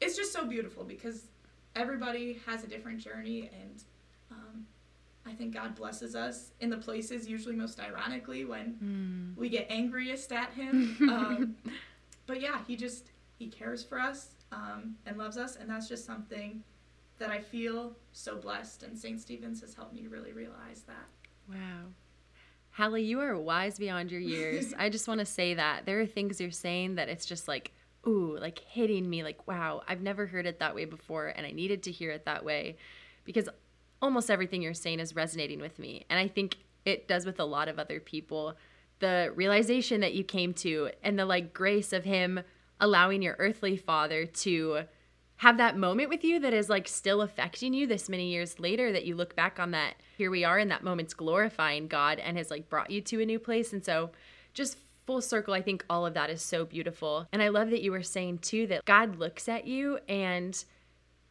it's 0.00 0.16
just 0.16 0.32
so 0.32 0.44
beautiful 0.44 0.84
because 0.84 1.28
everybody 1.76 2.40
has 2.46 2.64
a 2.64 2.66
different 2.66 2.98
journey. 2.98 3.50
And 3.60 3.82
um, 4.30 4.66
I 5.26 5.32
think 5.32 5.54
God 5.54 5.74
blesses 5.74 6.14
us 6.14 6.52
in 6.60 6.70
the 6.70 6.76
places, 6.76 7.28
usually 7.28 7.56
most 7.56 7.80
ironically, 7.80 8.44
when 8.44 9.34
mm. 9.34 9.38
we 9.38 9.48
get 9.48 9.66
angriest 9.70 10.32
at 10.32 10.50
Him. 10.54 10.96
um, 11.10 11.56
but 12.26 12.40
yeah, 12.40 12.58
He 12.66 12.76
just, 12.76 13.10
He 13.38 13.48
cares 13.48 13.82
for 13.82 13.98
us 13.98 14.30
um, 14.52 14.96
and 15.06 15.18
loves 15.18 15.36
us. 15.36 15.56
And 15.56 15.68
that's 15.68 15.88
just 15.88 16.04
something 16.04 16.62
that 17.18 17.30
I 17.30 17.40
feel 17.40 17.96
so 18.12 18.36
blessed. 18.36 18.82
And 18.82 18.98
St. 18.98 19.20
Stephen's 19.20 19.60
has 19.60 19.74
helped 19.74 19.94
me 19.94 20.06
really 20.08 20.32
realize 20.32 20.82
that. 20.86 21.06
Wow. 21.48 21.86
Halle, 22.70 22.98
you 22.98 23.20
are 23.20 23.38
wise 23.38 23.78
beyond 23.78 24.10
your 24.10 24.20
years. 24.20 24.74
I 24.78 24.88
just 24.88 25.06
want 25.06 25.20
to 25.20 25.26
say 25.26 25.54
that. 25.54 25.86
There 25.86 26.00
are 26.00 26.06
things 26.06 26.40
you're 26.40 26.50
saying 26.50 26.96
that 26.96 27.08
it's 27.08 27.24
just 27.24 27.46
like, 27.46 27.72
ooh, 28.06 28.36
like 28.40 28.58
hitting 28.58 29.08
me 29.08 29.22
like, 29.22 29.46
wow, 29.46 29.82
I've 29.88 30.00
never 30.00 30.26
heard 30.26 30.46
it 30.46 30.58
that 30.60 30.74
way 30.74 30.84
before 30.84 31.28
and 31.28 31.46
I 31.46 31.50
needed 31.50 31.82
to 31.84 31.92
hear 31.92 32.10
it 32.10 32.24
that 32.24 32.44
way 32.44 32.76
because 33.24 33.48
almost 34.00 34.30
everything 34.30 34.62
you're 34.62 34.74
saying 34.74 35.00
is 35.00 35.14
resonating 35.14 35.60
with 35.60 35.78
me. 35.78 36.04
And 36.10 36.18
I 36.18 36.28
think 36.28 36.56
it 36.84 37.08
does 37.08 37.24
with 37.24 37.40
a 37.40 37.44
lot 37.44 37.68
of 37.68 37.78
other 37.78 38.00
people. 38.00 38.54
The 39.00 39.32
realization 39.34 40.00
that 40.00 40.14
you 40.14 40.24
came 40.24 40.52
to 40.54 40.90
and 41.02 41.18
the 41.18 41.26
like 41.26 41.54
grace 41.54 41.92
of 41.92 42.04
him 42.04 42.40
allowing 42.80 43.22
your 43.22 43.36
earthly 43.38 43.76
father 43.76 44.26
to 44.26 44.82
have 45.36 45.56
that 45.56 45.76
moment 45.76 46.08
with 46.08 46.22
you 46.22 46.38
that 46.40 46.54
is 46.54 46.68
like 46.68 46.86
still 46.86 47.22
affecting 47.22 47.74
you 47.74 47.86
this 47.86 48.08
many 48.08 48.28
years 48.28 48.60
later 48.60 48.92
that 48.92 49.04
you 49.04 49.16
look 49.16 49.34
back 49.34 49.58
on 49.58 49.72
that 49.72 49.94
here 50.16 50.30
we 50.30 50.44
are 50.44 50.58
in 50.58 50.68
that 50.68 50.84
moment's 50.84 51.14
glorifying 51.14 51.88
God 51.88 52.18
and 52.18 52.36
has 52.36 52.50
like 52.50 52.68
brought 52.68 52.90
you 52.90 53.00
to 53.02 53.20
a 53.20 53.26
new 53.26 53.38
place 53.38 53.72
and 53.72 53.84
so 53.84 54.10
just 54.52 54.78
full 55.06 55.20
circle 55.20 55.54
I 55.54 55.62
think 55.62 55.84
all 55.90 56.06
of 56.06 56.14
that 56.14 56.30
is 56.30 56.40
so 56.42 56.64
beautiful 56.64 57.26
and 57.32 57.42
I 57.42 57.48
love 57.48 57.70
that 57.70 57.82
you 57.82 57.92
were 57.92 58.02
saying 58.02 58.38
too 58.38 58.66
that 58.68 58.84
God 58.84 59.18
looks 59.18 59.48
at 59.48 59.66
you 59.66 59.98
and 60.08 60.64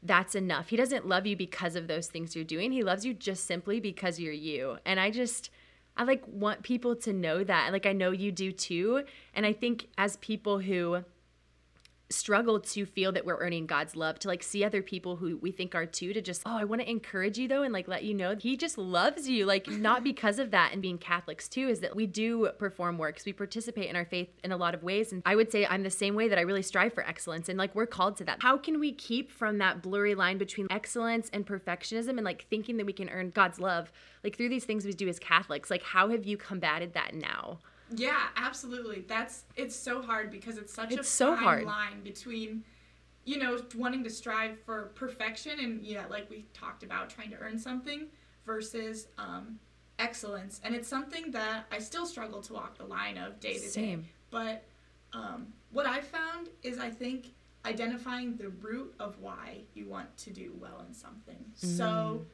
that's 0.04 0.36
enough. 0.36 0.70
He 0.70 0.76
doesn't 0.76 1.08
love 1.08 1.26
you 1.26 1.36
because 1.36 1.76
of 1.76 1.88
those 1.88 2.08
things 2.08 2.36
you're 2.36 2.44
doing. 2.44 2.72
He 2.72 2.84
loves 2.84 3.06
you 3.06 3.14
just 3.14 3.46
simply 3.46 3.80
because 3.80 4.20
you're 4.20 4.34
you. 4.34 4.78
And 4.86 5.00
I 5.00 5.10
just 5.10 5.50
I 5.96 6.04
like 6.04 6.24
want 6.28 6.64
people 6.64 6.96
to 6.98 7.14
know 7.14 7.44
that. 7.44 7.72
Like 7.72 7.86
I 7.86 7.94
know 7.94 8.12
you 8.12 8.32
do 8.32 8.52
too. 8.52 9.04
And 9.34 9.46
I 9.46 9.54
think 9.54 9.88
as 9.98 10.18
people 10.18 10.60
who 10.60 11.04
struggle 12.10 12.60
to 12.60 12.86
feel 12.86 13.12
that 13.12 13.26
we're 13.26 13.38
earning 13.38 13.66
God's 13.66 13.96
love, 13.96 14.20
to 14.20 14.28
like 14.28 14.44
see 14.44 14.64
other 14.64 14.82
people 14.82 15.16
who 15.16 15.38
we 15.38 15.52
think 15.52 15.76
are 15.76 15.86
too, 15.86 16.14
to 16.14 16.22
just, 16.22 16.44
oh, 16.46 16.58
I 16.58 16.64
want 16.64 16.82
to 16.82 16.90
encourage 16.90 17.38
you 17.38 17.48
though, 17.48 17.64
and 17.64 17.74
like 17.74 17.88
let 17.88 18.04
you 18.04 18.14
know 18.14 18.36
He 18.36 18.56
just 18.56 18.78
loves 18.78 19.28
you. 19.28 19.46
Like, 19.46 19.68
not 19.68 20.04
because 20.14 20.40
of 20.40 20.52
that, 20.52 20.72
and 20.74 20.82
being 20.82 20.98
Catholics 20.98 21.48
too, 21.48 21.68
is 21.68 21.80
that 21.80 21.96
we 21.96 22.06
do 22.06 22.50
perform 22.58 22.98
works, 22.98 23.26
we 23.26 23.34
participate 23.34 23.90
in 23.90 23.96
our 23.96 24.06
faith 24.06 24.30
in 24.44 24.52
a 24.52 24.58
lot 24.58 24.74
of 24.74 24.84
ways. 24.84 25.12
And 25.12 25.22
I 25.26 25.36
would 25.36 25.52
say 25.52 25.66
I'm 25.66 25.84
the 25.84 25.90
same 25.90 26.16
way 26.16 26.28
that 26.28 26.38
I 26.38 26.42
really 26.42 26.62
strive 26.62 26.94
for 26.94 27.06
excellence, 27.06 27.50
and 27.50 27.58
like 27.58 27.74
we're 27.76 27.86
called 27.86 28.18
to 28.18 28.24
that. 28.26 28.42
How 28.42 28.58
can 28.58 28.80
we 28.80 28.92
keep 28.92 29.32
from 29.32 29.58
that 29.58 29.82
blurry 29.82 30.16
line 30.16 30.38
between 30.38 30.68
excellence 30.70 31.30
and 31.34 31.46
perfectionism 31.46 32.10
and 32.10 32.24
like 32.24 32.46
thinking 32.50 32.78
that 32.78 32.86
we 32.86 32.94
can 32.94 33.10
earn 33.10 33.32
God's 33.32 33.60
love, 33.60 33.92
like 34.24 34.38
through 34.38 34.50
these 34.50 34.66
things 34.66 34.86
we 34.86 34.94
do 34.94 35.08
as 35.08 35.20
Catholics? 35.20 35.72
Like, 35.72 35.84
how 35.84 36.10
have 36.10 36.26
you 36.26 36.38
combated 36.38 36.94
that 36.94 37.14
now? 37.14 37.60
Yeah, 37.96 38.20
absolutely. 38.36 39.06
That's 39.08 39.44
it's 39.56 39.76
so 39.76 40.02
hard 40.02 40.32
because 40.32 40.58
it's 40.58 40.74
such 40.74 40.92
it's 40.92 41.08
a 41.08 41.12
so 41.12 41.36
fine 41.36 41.44
hard. 41.44 41.64
line 41.66 42.04
between 42.04 42.64
you 43.26 43.38
know 43.38 43.60
wanting 43.76 44.04
to 44.04 44.10
strive 44.10 44.60
for 44.62 44.92
perfection 44.96 45.60
and 45.60 45.82
yeah, 45.84 46.06
like 46.10 46.30
we 46.30 46.46
talked 46.54 46.84
about 46.84 47.10
trying 47.10 47.30
to 47.32 47.38
earn 47.38 47.58
something 47.58 48.08
versus 48.46 49.08
um, 49.18 49.60
excellence. 50.00 50.60
And 50.64 50.76
it's 50.76 50.88
something 50.88 51.32
that 51.32 51.66
I 51.72 51.80
still 51.80 52.06
struggle 52.06 52.42
to 52.42 52.54
walk 52.54 52.78
the 52.78 52.86
line 52.86 53.18
of 53.18 53.40
day 53.40 53.54
to 53.54 53.60
Same. 53.60 54.02
day. 54.02 54.08
But 54.32 54.64
um, 55.14 55.48
what 55.72 55.86
I 55.86 56.02
found 56.02 56.50
is 56.64 56.80
I 56.80 56.90
think 56.90 57.34
identifying 57.66 58.36
the 58.36 58.50
root 58.50 58.94
of 59.00 59.20
why 59.20 59.62
you 59.74 59.88
want 59.88 60.16
to 60.18 60.32
do 60.32 60.54
well 60.60 60.84
in 60.88 60.94
something. 60.94 61.46
Mm. 61.62 61.78
So 61.78 62.26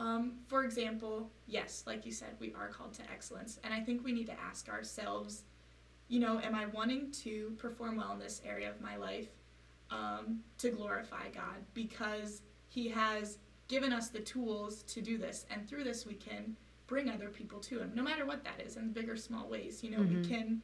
um, 0.00 0.32
for 0.48 0.64
example, 0.64 1.30
yes, 1.46 1.84
like 1.86 2.06
you 2.06 2.12
said, 2.12 2.30
we 2.38 2.54
are 2.54 2.68
called 2.68 2.94
to 2.94 3.02
excellence. 3.12 3.60
And 3.62 3.74
I 3.74 3.80
think 3.80 4.02
we 4.02 4.12
need 4.12 4.26
to 4.28 4.40
ask 4.40 4.70
ourselves, 4.70 5.42
you 6.08 6.20
know, 6.20 6.40
am 6.40 6.54
I 6.54 6.66
wanting 6.66 7.10
to 7.22 7.52
perform 7.58 7.98
well 7.98 8.12
in 8.12 8.18
this 8.18 8.40
area 8.42 8.70
of 8.70 8.80
my 8.80 8.96
life 8.96 9.28
um, 9.90 10.40
to 10.56 10.70
glorify 10.70 11.28
God? 11.34 11.56
Because 11.74 12.40
He 12.70 12.88
has 12.88 13.36
given 13.68 13.92
us 13.92 14.08
the 14.08 14.20
tools 14.20 14.82
to 14.84 15.02
do 15.02 15.18
this. 15.18 15.44
And 15.50 15.68
through 15.68 15.84
this, 15.84 16.06
we 16.06 16.14
can 16.14 16.56
bring 16.86 17.10
other 17.10 17.28
people 17.28 17.60
to 17.60 17.80
Him, 17.80 17.92
no 17.94 18.02
matter 18.02 18.24
what 18.24 18.42
that 18.44 18.58
is, 18.66 18.76
in 18.76 18.92
big 18.92 19.10
or 19.10 19.16
small 19.16 19.48
ways. 19.48 19.84
You 19.84 19.90
know, 19.90 19.98
mm-hmm. 19.98 20.22
we 20.22 20.26
can 20.26 20.62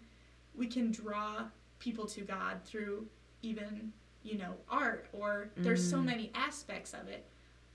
we 0.54 0.66
can 0.66 0.90
draw 0.90 1.44
people 1.78 2.06
to 2.06 2.22
God 2.22 2.64
through 2.64 3.06
even 3.42 3.92
you 4.22 4.38
know 4.38 4.54
art 4.70 5.06
or 5.12 5.50
there's 5.58 5.86
mm. 5.86 5.90
so 5.90 5.98
many 5.98 6.32
aspects 6.34 6.94
of 6.94 7.06
it 7.06 7.26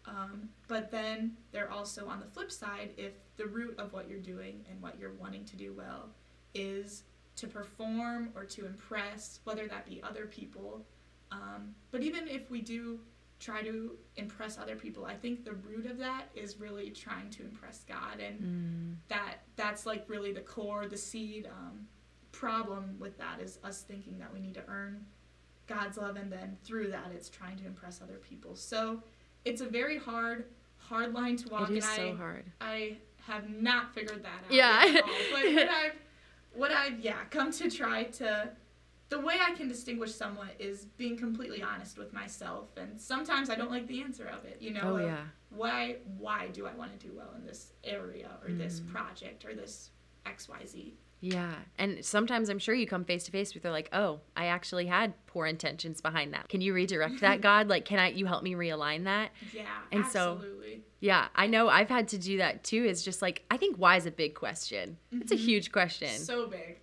um, 0.05 0.49
but 0.67 0.91
then 0.91 1.37
they're 1.51 1.71
also 1.71 2.07
on 2.07 2.19
the 2.19 2.25
flip 2.25 2.51
side, 2.51 2.91
if 2.97 3.13
the 3.37 3.45
root 3.45 3.75
of 3.77 3.93
what 3.93 4.09
you're 4.09 4.19
doing 4.19 4.65
and 4.69 4.81
what 4.81 4.99
you're 4.99 5.13
wanting 5.13 5.45
to 5.45 5.55
do 5.55 5.73
well 5.73 6.09
is 6.53 7.03
to 7.35 7.47
perform 7.47 8.29
or 8.35 8.43
to 8.45 8.65
impress, 8.65 9.39
whether 9.43 9.67
that 9.67 9.85
be 9.85 10.01
other 10.03 10.25
people. 10.25 10.85
Um, 11.31 11.73
but 11.91 12.01
even 12.01 12.27
if 12.27 12.49
we 12.49 12.61
do 12.61 12.99
try 13.39 13.63
to 13.63 13.95
impress 14.17 14.57
other 14.57 14.75
people, 14.75 15.05
I 15.05 15.15
think 15.15 15.45
the 15.45 15.53
root 15.53 15.85
of 15.85 15.97
that 15.99 16.25
is 16.35 16.59
really 16.59 16.91
trying 16.91 17.29
to 17.31 17.43
impress 17.43 17.83
God, 17.87 18.19
and 18.19 18.39
mm. 18.39 18.95
that 19.07 19.37
that's 19.55 19.85
like 19.85 20.05
really 20.07 20.33
the 20.33 20.41
core, 20.41 20.87
the 20.87 20.97
seed. 20.97 21.47
Um, 21.47 21.87
problem 22.31 22.95
with 22.99 23.17
that 23.17 23.41
is 23.41 23.59
us 23.63 23.81
thinking 23.81 24.17
that 24.17 24.33
we 24.33 24.39
need 24.39 24.53
to 24.53 24.63
earn 24.67 25.05
God's 25.67 25.97
love, 25.97 26.17
and 26.17 26.31
then 26.31 26.57
through 26.63 26.91
that, 26.91 27.11
it's 27.13 27.29
trying 27.29 27.57
to 27.57 27.65
impress 27.65 28.01
other 28.01 28.17
people. 28.17 28.55
So 28.55 29.03
it's 29.45 29.61
a 29.61 29.65
very 29.65 29.97
hard, 29.97 30.45
hard 30.77 31.13
line 31.13 31.37
to 31.37 31.49
walk. 31.49 31.69
It 31.69 31.77
is 31.77 31.85
and 31.85 31.95
so 31.95 32.09
I, 32.09 32.15
hard. 32.15 32.45
I 32.59 32.97
have 33.27 33.49
not 33.49 33.93
figured 33.93 34.23
that 34.23 34.45
out. 34.45 34.51
Yeah. 34.51 34.91
but 34.93 35.03
what 35.31 35.69
I've, 35.69 35.93
what 36.53 36.71
I've, 36.71 36.99
yeah, 36.99 37.23
come 37.29 37.51
to 37.53 37.69
try 37.69 38.03
to, 38.03 38.49
the 39.09 39.19
way 39.19 39.35
I 39.41 39.51
can 39.51 39.67
distinguish 39.67 40.13
somewhat 40.13 40.55
is 40.59 40.85
being 40.97 41.17
completely 41.17 41.61
honest 41.61 41.97
with 41.97 42.13
myself. 42.13 42.69
And 42.77 42.99
sometimes 42.99 43.49
I 43.49 43.55
don't 43.55 43.71
like 43.71 43.87
the 43.87 44.01
answer 44.01 44.27
of 44.27 44.45
it. 44.45 44.57
You 44.59 44.71
know, 44.73 44.81
oh, 44.83 44.97
yeah. 44.97 45.17
why, 45.49 45.97
why 46.17 46.47
do 46.47 46.65
I 46.65 46.73
want 46.73 46.97
to 46.97 47.07
do 47.07 47.13
well 47.15 47.33
in 47.37 47.45
this 47.45 47.73
area 47.83 48.29
or 48.43 48.49
mm. 48.49 48.57
this 48.57 48.79
project 48.79 49.45
or 49.45 49.53
this 49.53 49.91
X, 50.25 50.47
Y, 50.49 50.65
Z? 50.65 50.93
Yeah. 51.21 51.53
And 51.77 52.03
sometimes 52.03 52.49
I'm 52.49 52.59
sure 52.59 52.75
you 52.75 52.87
come 52.87 53.05
face 53.05 53.23
to 53.25 53.31
face 53.31 53.53
with 53.53 53.63
they're 53.63 53.71
like, 53.71 53.89
oh, 53.93 54.19
I 54.35 54.47
actually 54.47 54.87
had 54.87 55.13
poor 55.27 55.45
intentions 55.45 56.01
behind 56.01 56.33
that. 56.33 56.49
Can 56.49 56.61
you 56.61 56.73
redirect 56.73 57.21
that, 57.21 57.41
God? 57.41 57.69
Like, 57.69 57.85
can 57.85 57.99
I 57.99 58.09
you 58.09 58.25
help 58.25 58.43
me 58.43 58.53
realign 58.53 59.05
that? 59.05 59.29
Yeah. 59.53 59.63
And 59.91 60.03
absolutely. 60.03 60.75
so 60.77 60.81
yeah, 60.99 61.27
I 61.35 61.47
know 61.47 61.67
I've 61.67 61.89
had 61.89 62.07
to 62.09 62.17
do 62.17 62.37
that 62.37 62.63
too. 62.63 62.85
Is 62.85 63.03
just 63.03 63.21
like 63.21 63.43
I 63.49 63.57
think 63.57 63.77
why 63.77 63.97
is 63.97 64.05
a 64.05 64.11
big 64.11 64.35
question. 64.35 64.97
Mm-hmm. 65.11 65.21
It's 65.21 65.31
a 65.31 65.35
huge 65.35 65.71
question. 65.71 66.09
So 66.09 66.47
big. 66.47 66.77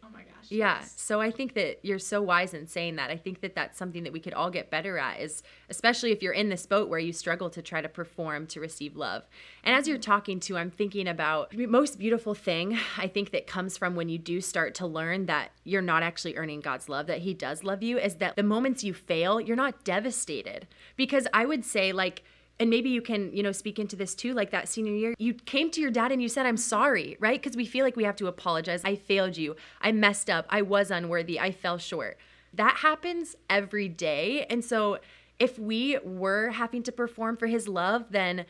Gosh. 0.48 0.58
Yeah. 0.58 0.80
So 0.96 1.20
I 1.20 1.30
think 1.30 1.54
that 1.54 1.78
you're 1.82 1.98
so 1.98 2.22
wise 2.22 2.54
in 2.54 2.66
saying 2.66 2.96
that. 2.96 3.10
I 3.10 3.16
think 3.16 3.40
that 3.42 3.54
that's 3.54 3.78
something 3.78 4.04
that 4.04 4.12
we 4.12 4.20
could 4.20 4.34
all 4.34 4.50
get 4.50 4.70
better 4.70 4.98
at 4.98 5.20
is 5.20 5.42
especially 5.68 6.12
if 6.12 6.22
you're 6.22 6.32
in 6.32 6.48
this 6.48 6.66
boat 6.66 6.88
where 6.88 6.98
you 6.98 7.12
struggle 7.12 7.50
to 7.50 7.62
try 7.62 7.80
to 7.80 7.88
perform 7.88 8.46
to 8.48 8.60
receive 8.60 8.96
love. 8.96 9.24
And 9.62 9.74
as 9.74 9.86
you're 9.86 9.98
mm-hmm. 9.98 10.10
talking 10.10 10.40
to, 10.40 10.56
I'm 10.56 10.70
thinking 10.70 11.06
about 11.06 11.50
the 11.50 11.66
most 11.66 11.98
beautiful 11.98 12.34
thing 12.34 12.78
I 12.96 13.08
think 13.08 13.30
that 13.32 13.46
comes 13.46 13.76
from 13.76 13.94
when 13.94 14.08
you 14.08 14.18
do 14.18 14.40
start 14.40 14.74
to 14.76 14.86
learn 14.86 15.26
that 15.26 15.50
you're 15.64 15.82
not 15.82 16.02
actually 16.02 16.36
earning 16.36 16.60
God's 16.60 16.88
love, 16.88 17.06
that 17.06 17.20
he 17.20 17.34
does 17.34 17.64
love 17.64 17.82
you 17.82 17.98
is 17.98 18.16
that 18.16 18.36
the 18.36 18.42
moments 18.42 18.84
you 18.84 18.94
fail, 18.94 19.40
you're 19.40 19.56
not 19.56 19.84
devastated. 19.84 20.66
Because 20.96 21.26
I 21.32 21.44
would 21.44 21.64
say 21.64 21.92
like 21.92 22.22
and 22.58 22.70
maybe 22.70 22.88
you 22.88 23.02
can 23.02 23.32
you 23.34 23.42
know 23.42 23.52
speak 23.52 23.78
into 23.78 23.96
this 23.96 24.14
too 24.14 24.34
like 24.34 24.50
that 24.50 24.68
senior 24.68 24.92
year 24.94 25.14
you 25.18 25.34
came 25.34 25.70
to 25.70 25.80
your 25.80 25.90
dad 25.90 26.10
and 26.10 26.22
you 26.22 26.28
said 26.28 26.46
i'm 26.46 26.56
sorry 26.56 27.16
right? 27.18 27.40
Because 27.42 27.56
we 27.56 27.66
feel 27.66 27.84
like 27.84 27.96
we 27.96 28.04
have 28.04 28.16
to 28.16 28.26
apologize. 28.26 28.82
I 28.84 28.96
failed 28.96 29.36
you. 29.36 29.56
I 29.80 29.92
messed 29.92 30.30
up. 30.30 30.46
I 30.48 30.62
was 30.62 30.90
unworthy. 30.90 31.38
I 31.38 31.52
fell 31.52 31.78
short. 31.78 32.18
That 32.54 32.78
happens 32.78 33.36
every 33.48 33.88
day. 33.88 34.46
And 34.48 34.64
so 34.64 34.98
if 35.38 35.58
we 35.58 35.98
were 36.04 36.50
having 36.50 36.82
to 36.84 36.92
perform 36.92 37.36
for 37.36 37.46
his 37.46 37.68
love, 37.68 38.06
then 38.10 38.46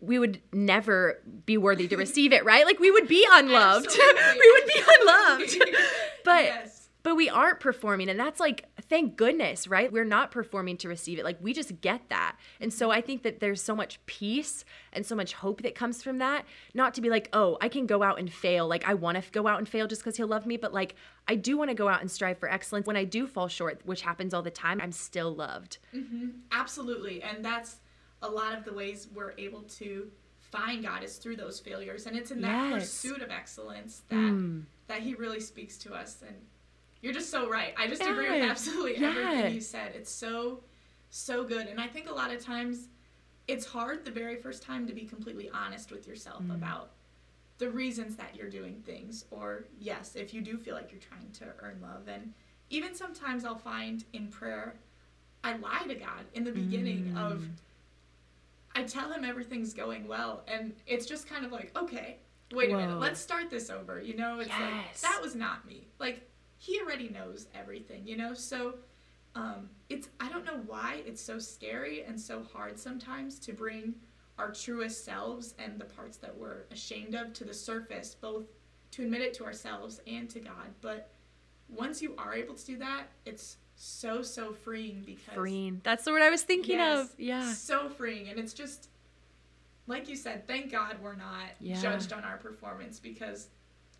we 0.00 0.18
would 0.18 0.40
never 0.52 1.22
be 1.46 1.56
worthy 1.56 1.86
to 1.88 1.96
receive 1.96 2.32
it, 2.32 2.44
right? 2.44 2.66
Like 2.66 2.80
we 2.80 2.90
would 2.90 3.06
be 3.06 3.26
unloved. 3.30 3.86
we 3.96 4.52
would 4.52 4.66
be 4.66 4.82
unloved. 4.98 5.58
but 6.24 6.44
yes. 6.44 6.88
but 7.02 7.14
we 7.14 7.28
aren't 7.28 7.60
performing. 7.60 8.08
And 8.08 8.18
that's 8.18 8.40
like 8.40 8.66
thank 8.92 9.16
goodness, 9.16 9.66
right? 9.66 9.90
We're 9.90 10.04
not 10.04 10.30
performing 10.30 10.76
to 10.76 10.88
receive 10.88 11.18
it. 11.18 11.24
Like 11.24 11.38
we 11.40 11.54
just 11.54 11.80
get 11.80 12.10
that. 12.10 12.36
And 12.60 12.70
so 12.70 12.90
I 12.90 13.00
think 13.00 13.22
that 13.22 13.40
there's 13.40 13.62
so 13.62 13.74
much 13.74 13.98
peace 14.04 14.66
and 14.92 15.06
so 15.06 15.16
much 15.16 15.32
hope 15.32 15.62
that 15.62 15.74
comes 15.74 16.02
from 16.02 16.18
that. 16.18 16.44
Not 16.74 16.92
to 16.94 17.00
be 17.00 17.08
like, 17.08 17.30
"Oh, 17.32 17.56
I 17.62 17.70
can 17.70 17.86
go 17.86 18.02
out 18.02 18.18
and 18.18 18.30
fail. 18.30 18.68
Like 18.68 18.86
I 18.86 18.92
want 18.92 19.16
to 19.16 19.30
go 19.30 19.48
out 19.48 19.58
and 19.58 19.66
fail 19.66 19.86
just 19.86 20.04
cuz 20.04 20.18
he'll 20.18 20.26
love 20.26 20.44
me, 20.44 20.58
but 20.58 20.74
like 20.74 20.94
I 21.26 21.36
do 21.36 21.56
want 21.56 21.70
to 21.70 21.74
go 21.74 21.88
out 21.88 22.02
and 22.02 22.10
strive 22.10 22.36
for 22.36 22.50
excellence. 22.50 22.86
When 22.86 22.98
I 22.98 23.04
do 23.04 23.26
fall 23.26 23.48
short, 23.48 23.80
which 23.86 24.02
happens 24.02 24.34
all 24.34 24.42
the 24.42 24.50
time, 24.50 24.78
I'm 24.78 24.92
still 24.92 25.34
loved." 25.34 25.78
Mm-hmm. 25.94 26.28
Absolutely. 26.50 27.22
And 27.22 27.42
that's 27.42 27.76
a 28.20 28.28
lot 28.28 28.52
of 28.58 28.66
the 28.66 28.74
ways 28.74 29.08
we're 29.14 29.32
able 29.38 29.62
to 29.80 30.12
find 30.38 30.82
God 30.82 31.02
is 31.02 31.16
through 31.16 31.36
those 31.36 31.60
failures, 31.60 32.06
and 32.06 32.14
it's 32.14 32.30
in 32.30 32.42
that 32.42 32.68
yes. 32.68 32.74
pursuit 32.74 33.22
of 33.22 33.30
excellence 33.30 34.02
that 34.10 34.16
mm. 34.16 34.64
that 34.86 35.00
He 35.00 35.14
really 35.14 35.40
speaks 35.40 35.78
to 35.78 35.94
us. 35.94 36.20
And 36.20 36.36
you're 37.02 37.12
just 37.12 37.30
so 37.30 37.48
right. 37.48 37.74
I 37.76 37.88
just 37.88 38.00
yes. 38.00 38.10
agree 38.10 38.30
with 38.30 38.50
absolutely 38.50 38.98
yes. 38.98 39.16
everything 39.16 39.54
you 39.54 39.60
said. 39.60 39.92
It's 39.94 40.10
so 40.10 40.60
so 41.10 41.44
good, 41.44 41.66
and 41.66 41.78
I 41.78 41.88
think 41.88 42.08
a 42.08 42.12
lot 42.12 42.32
of 42.32 42.42
times 42.42 42.88
it's 43.46 43.66
hard 43.66 44.04
the 44.04 44.10
very 44.10 44.36
first 44.36 44.62
time 44.62 44.86
to 44.86 44.94
be 44.94 45.02
completely 45.02 45.50
honest 45.52 45.92
with 45.92 46.06
yourself 46.06 46.42
mm. 46.42 46.54
about 46.54 46.92
the 47.58 47.68
reasons 47.68 48.16
that 48.16 48.34
you're 48.34 48.48
doing 48.48 48.82
things, 48.86 49.26
or 49.30 49.64
yes, 49.78 50.16
if 50.16 50.32
you 50.32 50.40
do 50.40 50.56
feel 50.56 50.74
like 50.74 50.90
you're 50.90 51.00
trying 51.00 51.30
to 51.32 51.44
earn 51.60 51.78
love, 51.82 52.08
and 52.08 52.32
even 52.70 52.94
sometimes 52.94 53.44
I'll 53.44 53.58
find 53.58 54.04
in 54.12 54.28
prayer. 54.28 54.76
I 55.44 55.56
lie 55.56 55.82
to 55.88 55.96
God 55.96 56.24
in 56.34 56.44
the 56.44 56.52
beginning 56.52 57.14
mm. 57.16 57.18
of 57.18 57.44
I 58.76 58.84
tell 58.84 59.12
him 59.12 59.24
everything's 59.24 59.74
going 59.74 60.06
well, 60.06 60.44
and 60.46 60.72
it's 60.86 61.04
just 61.04 61.28
kind 61.28 61.44
of 61.44 61.50
like, 61.50 61.76
okay, 61.76 62.18
wait 62.54 62.70
Whoa. 62.70 62.76
a 62.78 62.80
minute, 62.80 63.00
let's 63.00 63.20
start 63.20 63.50
this 63.50 63.70
over. 63.70 64.00
You 64.00 64.16
know, 64.16 64.38
it's 64.38 64.48
yes. 64.48 64.60
like 64.60 65.00
that 65.00 65.20
was 65.20 65.34
not 65.34 65.66
me. 65.66 65.88
Like 65.98 66.28
he 66.62 66.80
already 66.80 67.08
knows 67.08 67.48
everything. 67.54 68.06
You 68.06 68.16
know, 68.16 68.34
so 68.34 68.74
um, 69.34 69.68
it's 69.88 70.08
I 70.20 70.28
don't 70.28 70.44
know 70.44 70.60
why 70.66 71.02
it's 71.04 71.20
so 71.20 71.38
scary 71.38 72.04
and 72.04 72.20
so 72.20 72.44
hard 72.52 72.78
sometimes 72.78 73.38
to 73.40 73.52
bring 73.52 73.94
our 74.38 74.52
truest 74.52 75.04
selves 75.04 75.54
and 75.58 75.78
the 75.78 75.84
parts 75.84 76.16
that 76.18 76.36
we're 76.36 76.64
ashamed 76.70 77.14
of 77.14 77.32
to 77.34 77.44
the 77.44 77.52
surface, 77.52 78.14
both 78.14 78.44
to 78.92 79.02
admit 79.02 79.22
it 79.22 79.34
to 79.34 79.44
ourselves 79.44 80.00
and 80.06 80.30
to 80.30 80.38
God. 80.38 80.70
But 80.80 81.10
once 81.68 82.00
you 82.00 82.14
are 82.16 82.32
able 82.32 82.54
to 82.54 82.64
do 82.64 82.76
that, 82.78 83.08
it's 83.26 83.56
so 83.74 84.22
so 84.22 84.52
freeing 84.52 85.02
because 85.04 85.34
freeing. 85.34 85.80
That's 85.82 86.04
the 86.04 86.12
word 86.12 86.22
I 86.22 86.30
was 86.30 86.42
thinking 86.42 86.76
yes, 86.76 87.00
of. 87.00 87.10
Yeah. 87.18 87.52
So 87.52 87.88
freeing 87.88 88.28
and 88.28 88.38
it's 88.38 88.52
just 88.52 88.88
like 89.88 90.08
you 90.08 90.14
said, 90.14 90.46
thank 90.46 90.70
God 90.70 90.96
we're 91.02 91.16
not 91.16 91.50
yeah. 91.58 91.80
judged 91.80 92.12
on 92.12 92.22
our 92.22 92.36
performance 92.36 93.00
because 93.00 93.48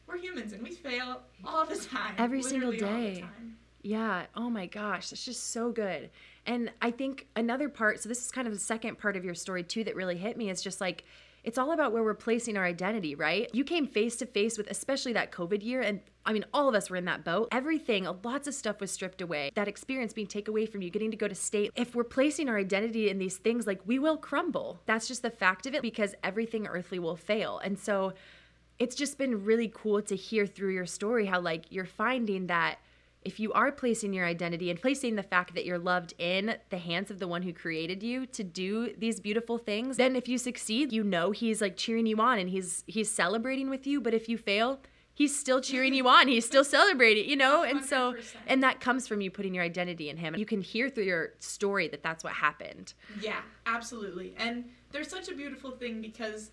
we're 0.07 0.19
humans 0.19 0.53
and 0.53 0.63
we 0.63 0.73
fail 0.73 1.23
all 1.45 1.67
the 1.67 1.77
time. 1.77 2.15
Every 2.19 2.43
single 2.43 2.73
day. 2.73 3.25
Yeah. 3.83 4.27
Oh 4.37 4.49
my 4.49 4.67
gosh, 4.67 5.11
that's 5.11 5.25
just 5.25 5.51
so 5.51 5.73
good. 5.73 6.11
And 6.47 6.71
I 6.81 6.91
think 6.91 7.27
another 7.37 7.69
part, 7.69 8.01
so 8.01 8.09
this 8.09 8.25
is 8.25 8.31
kind 8.31 8.47
of 8.47 8.55
the 8.55 8.61
second 8.61 8.99
part 8.99 9.17
of 9.17 9.25
your 9.25 9.35
story 9.35 9.63
too 9.63 9.85
that 9.85 9.97
really 9.97 10.17
hit 10.17 10.37
me 10.37 10.51
is 10.51 10.63
just 10.63 10.81
like 10.81 11.05
it's 11.45 11.59
all 11.59 11.73
about 11.73 11.91
where 11.93 12.05
we're 12.05 12.15
placing 12.15 12.57
our 12.57 12.65
identity, 12.65 13.17
right? 13.17 13.51
You 13.53 13.65
came 13.65 13.89
face 13.89 14.15
to 14.17 14.27
face 14.27 14.57
with 14.57 14.71
especially 14.71 15.13
that 15.15 15.33
COVID 15.33 15.65
year 15.65 15.81
and 15.81 16.01
I 16.25 16.33
mean, 16.33 16.45
all 16.55 16.69
of 16.69 16.77
us 16.77 16.89
were 16.89 16.97
in 16.97 17.05
that 17.07 17.25
boat. 17.25 17.49
Everything, 17.51 18.07
lots 18.23 18.47
of 18.47 18.55
stuff 18.55 18.81
was 18.81 18.93
stripped 18.93 19.21
away. 19.21 19.51
That 19.57 19.67
experience 19.67 20.13
being 20.13 20.29
taken 20.29 20.53
away 20.53 20.67
from 20.67 20.81
you, 20.81 20.89
getting 20.89 21.11
to 21.11 21.17
go 21.17 21.27
to 21.27 21.35
state. 21.35 21.73
If 21.75 21.97
we're 21.97 22.05
placing 22.05 22.49
our 22.49 22.59
identity 22.59 23.11
in 23.11 23.19
these 23.19 23.39
things, 23.39 23.67
like 23.67 23.81
we 23.87 23.99
will 23.99 24.17
crumble. 24.17 24.81
That's 24.87 25.09
just 25.09 25.23
the 25.23 25.31
fact 25.31 25.67
of 25.67 25.75
it 25.75 25.83
because 25.83 26.15
everything 26.23 26.69
earthly 26.69 27.01
will 27.01 27.17
fail. 27.17 27.59
And 27.59 27.77
so 27.77 28.13
it's 28.79 28.95
just 28.97 29.19
been 29.19 29.45
really 29.45 29.71
cool 29.73 30.03
to 30.03 30.17
hear 30.17 30.47
through 30.47 30.75
your 30.75 30.87
story 30.87 31.27
how, 31.27 31.41
like, 31.41 31.67
you're 31.71 31.85
finding 31.85 32.47
that 32.49 32.79
if 33.25 33.39
you 33.39 33.53
are 33.53 33.71
placing 33.71 34.13
your 34.13 34.27
identity 34.27 34.71
and 34.71 34.81
placing 34.81 35.15
the 35.15 35.23
fact 35.23 35.55
that 35.55 35.65
you're 35.65 35.79
loved 35.79 36.15
in 36.19 36.57
the 36.71 36.79
hands 36.79 37.11
of 37.11 37.19
the 37.19 37.29
one 37.29 37.43
who 37.43 37.53
created 37.53 38.03
you 38.03 38.27
to 38.27 38.43
do 38.43 38.93
these 38.99 39.21
beautiful 39.21 39.59
things 39.59 39.97
then 39.97 40.17
if 40.17 40.29
you 40.29 40.39
succeed 40.39 40.93
you 40.93 41.05
know 41.05 41.31
he's 41.31 41.61
like 41.61 41.77
cheering 41.77 42.07
you 42.07 42.17
on 42.17 42.39
and 42.39 42.51
he's 42.51 42.83
he's 42.87 43.11
celebrating 43.11 43.71
with 43.71 43.87
you. 43.87 44.01
But 44.01 44.15
if 44.15 44.29
you 44.29 44.37
fail 44.37 44.81
he's 45.15 45.39
still 45.39 45.61
cheering 45.61 45.93
you 45.93 46.09
on. 46.09 46.27
He's 46.27 46.47
still 46.47 46.65
celebrating 46.65 47.29
you 47.29 47.37
know? 47.37 47.63
And 47.63 47.81
100%. 47.81 47.85
so 47.85 48.15
and 48.47 48.63
that 48.63 48.81
comes 48.81 49.07
from 49.07 49.21
you 49.21 49.31
putting 49.31 49.55
your 49.55 49.65
identity 49.65 50.09
in 50.09 50.17
him. 50.17 50.35
You 50.35 50.47
can 50.47 50.61
hear 50.61 50.89
through 50.89 51.05
your 51.05 51.35
story 51.39 51.89
that 51.89 52.03
that's 52.03 52.25
what 52.25 52.33
happened. 52.33 52.95
Yeah 53.21 53.41
absolutely. 53.67 54.35
And 54.37 54.65
there's 54.91 55.09
such 55.09 55.29
a 55.29 55.35
beautiful 55.35 55.71
thing 55.71 56.01
because 56.01 56.51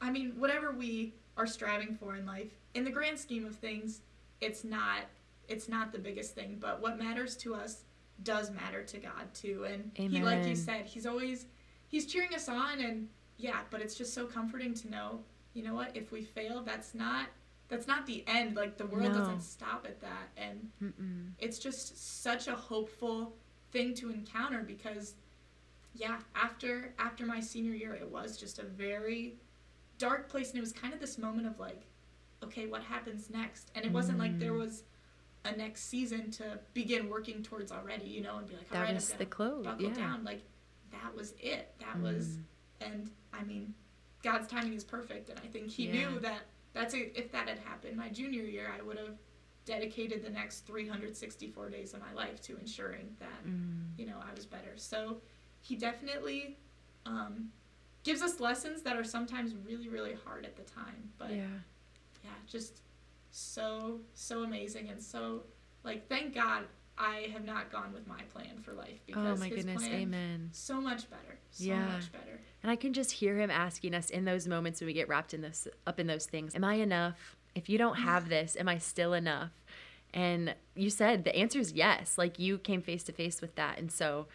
i 0.00 0.10
mean 0.10 0.32
whatever 0.36 0.72
we 0.72 1.14
are 1.36 1.46
striving 1.46 1.94
for 1.94 2.16
in 2.16 2.26
life 2.26 2.50
in 2.74 2.84
the 2.84 2.90
grand 2.90 3.18
scheme 3.18 3.46
of 3.46 3.54
things 3.56 4.00
it's 4.42 4.64
not 4.64 5.02
it's 5.48 5.68
not 5.68 5.92
the 5.92 5.98
biggest 5.98 6.34
thing, 6.34 6.56
but 6.60 6.80
what 6.80 6.98
matters 6.98 7.36
to 7.36 7.54
us 7.54 7.84
does 8.22 8.50
matter 8.50 8.82
to 8.82 8.98
God 8.98 9.32
too. 9.34 9.64
And 9.64 9.90
Amen. 9.98 10.10
he 10.10 10.22
like 10.22 10.46
you 10.46 10.56
said, 10.56 10.86
he's 10.86 11.06
always 11.06 11.46
he's 11.88 12.06
cheering 12.06 12.34
us 12.34 12.48
on 12.48 12.80
and 12.80 13.08
yeah, 13.38 13.60
but 13.70 13.80
it's 13.80 13.94
just 13.94 14.14
so 14.14 14.26
comforting 14.26 14.74
to 14.74 14.90
know, 14.90 15.20
you 15.54 15.62
know 15.62 15.74
what, 15.74 15.96
if 15.96 16.12
we 16.12 16.22
fail, 16.22 16.62
that's 16.62 16.94
not 16.94 17.26
that's 17.68 17.86
not 17.86 18.06
the 18.06 18.24
end. 18.26 18.56
Like 18.56 18.76
the 18.76 18.86
world 18.86 19.12
no. 19.12 19.18
doesn't 19.18 19.42
stop 19.42 19.86
at 19.88 20.00
that. 20.00 20.28
And 20.36 20.70
Mm-mm. 20.82 21.30
it's 21.38 21.58
just 21.58 22.22
such 22.22 22.48
a 22.48 22.54
hopeful 22.54 23.32
thing 23.70 23.94
to 23.94 24.10
encounter 24.10 24.62
because 24.62 25.14
yeah, 25.94 26.18
after 26.34 26.94
after 26.98 27.26
my 27.26 27.40
senior 27.40 27.74
year 27.74 27.94
it 27.94 28.10
was 28.10 28.36
just 28.36 28.58
a 28.58 28.64
very 28.64 29.36
dark 30.02 30.28
place 30.28 30.50
and 30.50 30.58
it 30.58 30.60
was 30.60 30.72
kind 30.72 30.92
of 30.92 31.00
this 31.00 31.18
moment 31.18 31.46
of 31.46 31.58
like 31.58 31.86
okay, 32.42 32.66
what 32.66 32.82
happens 32.82 33.30
next? 33.30 33.70
And 33.74 33.84
it 33.84 33.92
wasn't 33.92 34.18
mm. 34.18 34.22
like 34.22 34.38
there 34.38 34.52
mm. 34.52 34.58
was 34.60 34.84
a 35.44 35.56
next 35.56 35.84
season 35.84 36.30
to 36.32 36.58
begin 36.74 37.08
working 37.08 37.42
towards 37.42 37.72
already, 37.72 38.06
you 38.06 38.22
know, 38.22 38.38
and 38.38 38.48
be 38.48 38.54
like, 38.54 38.66
all 38.70 38.78
that 38.78 38.84
right, 38.86 38.94
was 38.94 39.10
the 39.10 39.26
close. 39.26 39.64
buckle 39.64 39.88
yeah. 39.88 39.94
down. 39.94 40.24
Like 40.24 40.42
that 40.90 41.14
was 41.16 41.34
it. 41.40 41.74
That 41.80 41.98
mm. 41.98 42.02
was, 42.02 42.38
and 42.80 43.10
I 43.32 43.44
mean, 43.44 43.74
God's 44.22 44.46
timing 44.46 44.74
is 44.74 44.84
perfect, 44.84 45.30
and 45.30 45.38
I 45.42 45.46
think 45.48 45.68
He 45.68 45.86
yeah. 45.86 45.92
knew 45.92 46.20
that 46.20 46.42
that's 46.72 46.94
a, 46.94 47.18
if 47.18 47.32
that 47.32 47.48
had 47.48 47.58
happened 47.58 47.96
my 47.96 48.08
junior 48.08 48.42
year, 48.42 48.72
I 48.76 48.82
would 48.82 48.98
have 48.98 49.16
dedicated 49.64 50.24
the 50.24 50.30
next 50.30 50.66
364 50.66 51.70
days 51.70 51.94
of 51.94 52.00
my 52.00 52.12
life 52.14 52.40
to 52.42 52.56
ensuring 52.56 53.14
that 53.20 53.46
mm. 53.46 53.84
you 53.96 54.06
know 54.06 54.16
I 54.20 54.34
was 54.34 54.46
better. 54.46 54.72
So 54.76 55.18
He 55.60 55.76
definitely 55.76 56.58
um, 57.06 57.50
gives 58.04 58.22
us 58.22 58.40
lessons 58.40 58.82
that 58.82 58.96
are 58.96 59.04
sometimes 59.04 59.54
really 59.66 59.88
really 59.88 60.16
hard 60.24 60.44
at 60.44 60.56
the 60.56 60.62
time, 60.62 61.10
but 61.18 61.30
yeah, 61.30 61.46
yeah, 62.24 62.30
just 62.46 62.80
so 63.30 64.00
so 64.14 64.42
amazing 64.42 64.90
and 64.90 65.00
so 65.00 65.42
like 65.84 66.06
thank 66.08 66.34
God 66.34 66.64
I 66.98 67.28
have 67.32 67.44
not 67.44 67.72
gone 67.72 67.92
with 67.92 68.06
my 68.06 68.20
plan 68.32 68.58
for 68.62 68.72
life 68.72 68.98
oh 69.00 69.06
because 69.06 69.38
oh 69.38 69.40
my 69.40 69.48
his 69.48 69.64
goodness, 69.64 69.82
plan, 69.82 70.00
amen. 70.00 70.50
So 70.52 70.80
much 70.80 71.08
better, 71.10 71.38
so 71.50 71.64
yeah. 71.64 71.86
much 71.86 72.12
better. 72.12 72.40
And 72.62 72.70
I 72.70 72.76
can 72.76 72.92
just 72.92 73.12
hear 73.12 73.38
him 73.38 73.50
asking 73.50 73.94
us 73.94 74.10
in 74.10 74.24
those 74.24 74.46
moments 74.46 74.80
when 74.80 74.86
we 74.86 74.92
get 74.92 75.08
wrapped 75.08 75.34
in 75.34 75.40
this 75.40 75.66
up 75.86 75.98
in 75.98 76.06
those 76.06 76.26
things. 76.26 76.54
Am 76.54 76.64
I 76.64 76.74
enough? 76.74 77.36
If 77.54 77.68
you 77.68 77.78
don't 77.78 77.96
have 77.96 78.28
this, 78.28 78.56
am 78.58 78.68
I 78.68 78.78
still 78.78 79.14
enough? 79.14 79.50
And 80.14 80.54
you 80.74 80.90
said 80.90 81.24
the 81.24 81.34
answer 81.34 81.58
is 81.58 81.72
yes. 81.72 82.18
Like 82.18 82.38
you 82.38 82.58
came 82.58 82.82
face 82.82 83.02
to 83.04 83.12
face 83.12 83.40
with 83.40 83.54
that, 83.54 83.78
and 83.78 83.90
so 83.90 84.26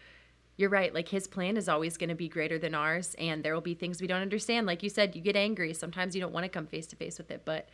you're 0.58 0.68
right. 0.68 0.92
Like 0.92 1.08
his 1.08 1.26
plan 1.26 1.56
is 1.56 1.68
always 1.68 1.96
going 1.96 2.10
to 2.10 2.14
be 2.14 2.28
greater 2.28 2.58
than 2.58 2.74
ours, 2.74 3.14
and 3.18 3.42
there 3.42 3.54
will 3.54 3.60
be 3.62 3.74
things 3.74 4.02
we 4.02 4.06
don't 4.08 4.20
understand. 4.20 4.66
Like 4.66 4.82
you 4.82 4.90
said, 4.90 5.16
you 5.16 5.22
get 5.22 5.36
angry. 5.36 5.72
Sometimes 5.72 6.14
you 6.14 6.20
don't 6.20 6.32
want 6.32 6.44
to 6.44 6.50
come 6.50 6.66
face 6.66 6.86
to 6.88 6.96
face 6.96 7.16
with 7.16 7.30
it, 7.30 7.42
but 7.46 7.68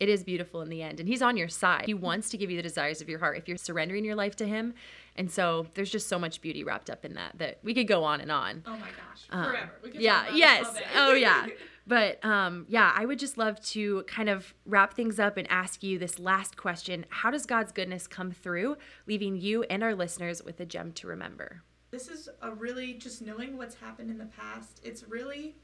it 0.00 0.08
is 0.08 0.24
beautiful 0.24 0.62
in 0.62 0.70
the 0.70 0.82
end. 0.82 0.98
And 0.98 1.08
he's 1.08 1.20
on 1.20 1.36
your 1.36 1.48
side. 1.48 1.84
He 1.84 1.92
wants 1.92 2.30
to 2.30 2.38
give 2.38 2.50
you 2.50 2.56
the 2.56 2.62
desires 2.62 3.02
of 3.02 3.10
your 3.10 3.18
heart 3.18 3.36
if 3.36 3.46
you're 3.46 3.58
surrendering 3.58 4.02
your 4.06 4.14
life 4.14 4.34
to 4.36 4.46
him. 4.46 4.72
And 5.14 5.30
so 5.30 5.66
there's 5.74 5.90
just 5.90 6.08
so 6.08 6.18
much 6.18 6.40
beauty 6.40 6.64
wrapped 6.64 6.88
up 6.88 7.04
in 7.04 7.12
that 7.14 7.36
that 7.36 7.58
we 7.62 7.74
could 7.74 7.86
go 7.86 8.02
on 8.02 8.22
and 8.22 8.32
on. 8.32 8.64
Oh 8.66 8.70
my 8.70 8.78
gosh. 8.78 9.26
Um, 9.28 9.44
Forever. 9.44 9.70
yeah, 9.92 10.24
yes. 10.34 10.80
oh 10.96 11.12
yeah. 11.12 11.46
But 11.86 12.24
um, 12.24 12.66
yeah, 12.68 12.92
I 12.94 13.04
would 13.04 13.18
just 13.18 13.36
love 13.36 13.60
to 13.70 14.04
kind 14.04 14.28
of 14.28 14.54
wrap 14.64 14.94
things 14.94 15.18
up 15.18 15.36
and 15.36 15.50
ask 15.50 15.82
you 15.82 15.98
this 15.98 16.20
last 16.20 16.56
question. 16.56 17.04
How 17.08 17.32
does 17.32 17.46
God's 17.46 17.72
goodness 17.72 18.06
come 18.06 18.30
through, 18.30 18.76
leaving 19.08 19.34
you 19.34 19.64
and 19.64 19.82
our 19.82 19.94
listeners 19.94 20.40
with 20.40 20.60
a 20.60 20.66
gem 20.66 20.92
to 20.92 21.08
remember? 21.08 21.62
This 21.90 22.08
is 22.08 22.28
a 22.40 22.52
really 22.52 22.94
just 22.94 23.20
knowing 23.22 23.56
what's 23.56 23.74
happened 23.74 24.10
in 24.10 24.18
the 24.18 24.26
past. 24.26 24.80
It's 24.84 25.08
really 25.08 25.56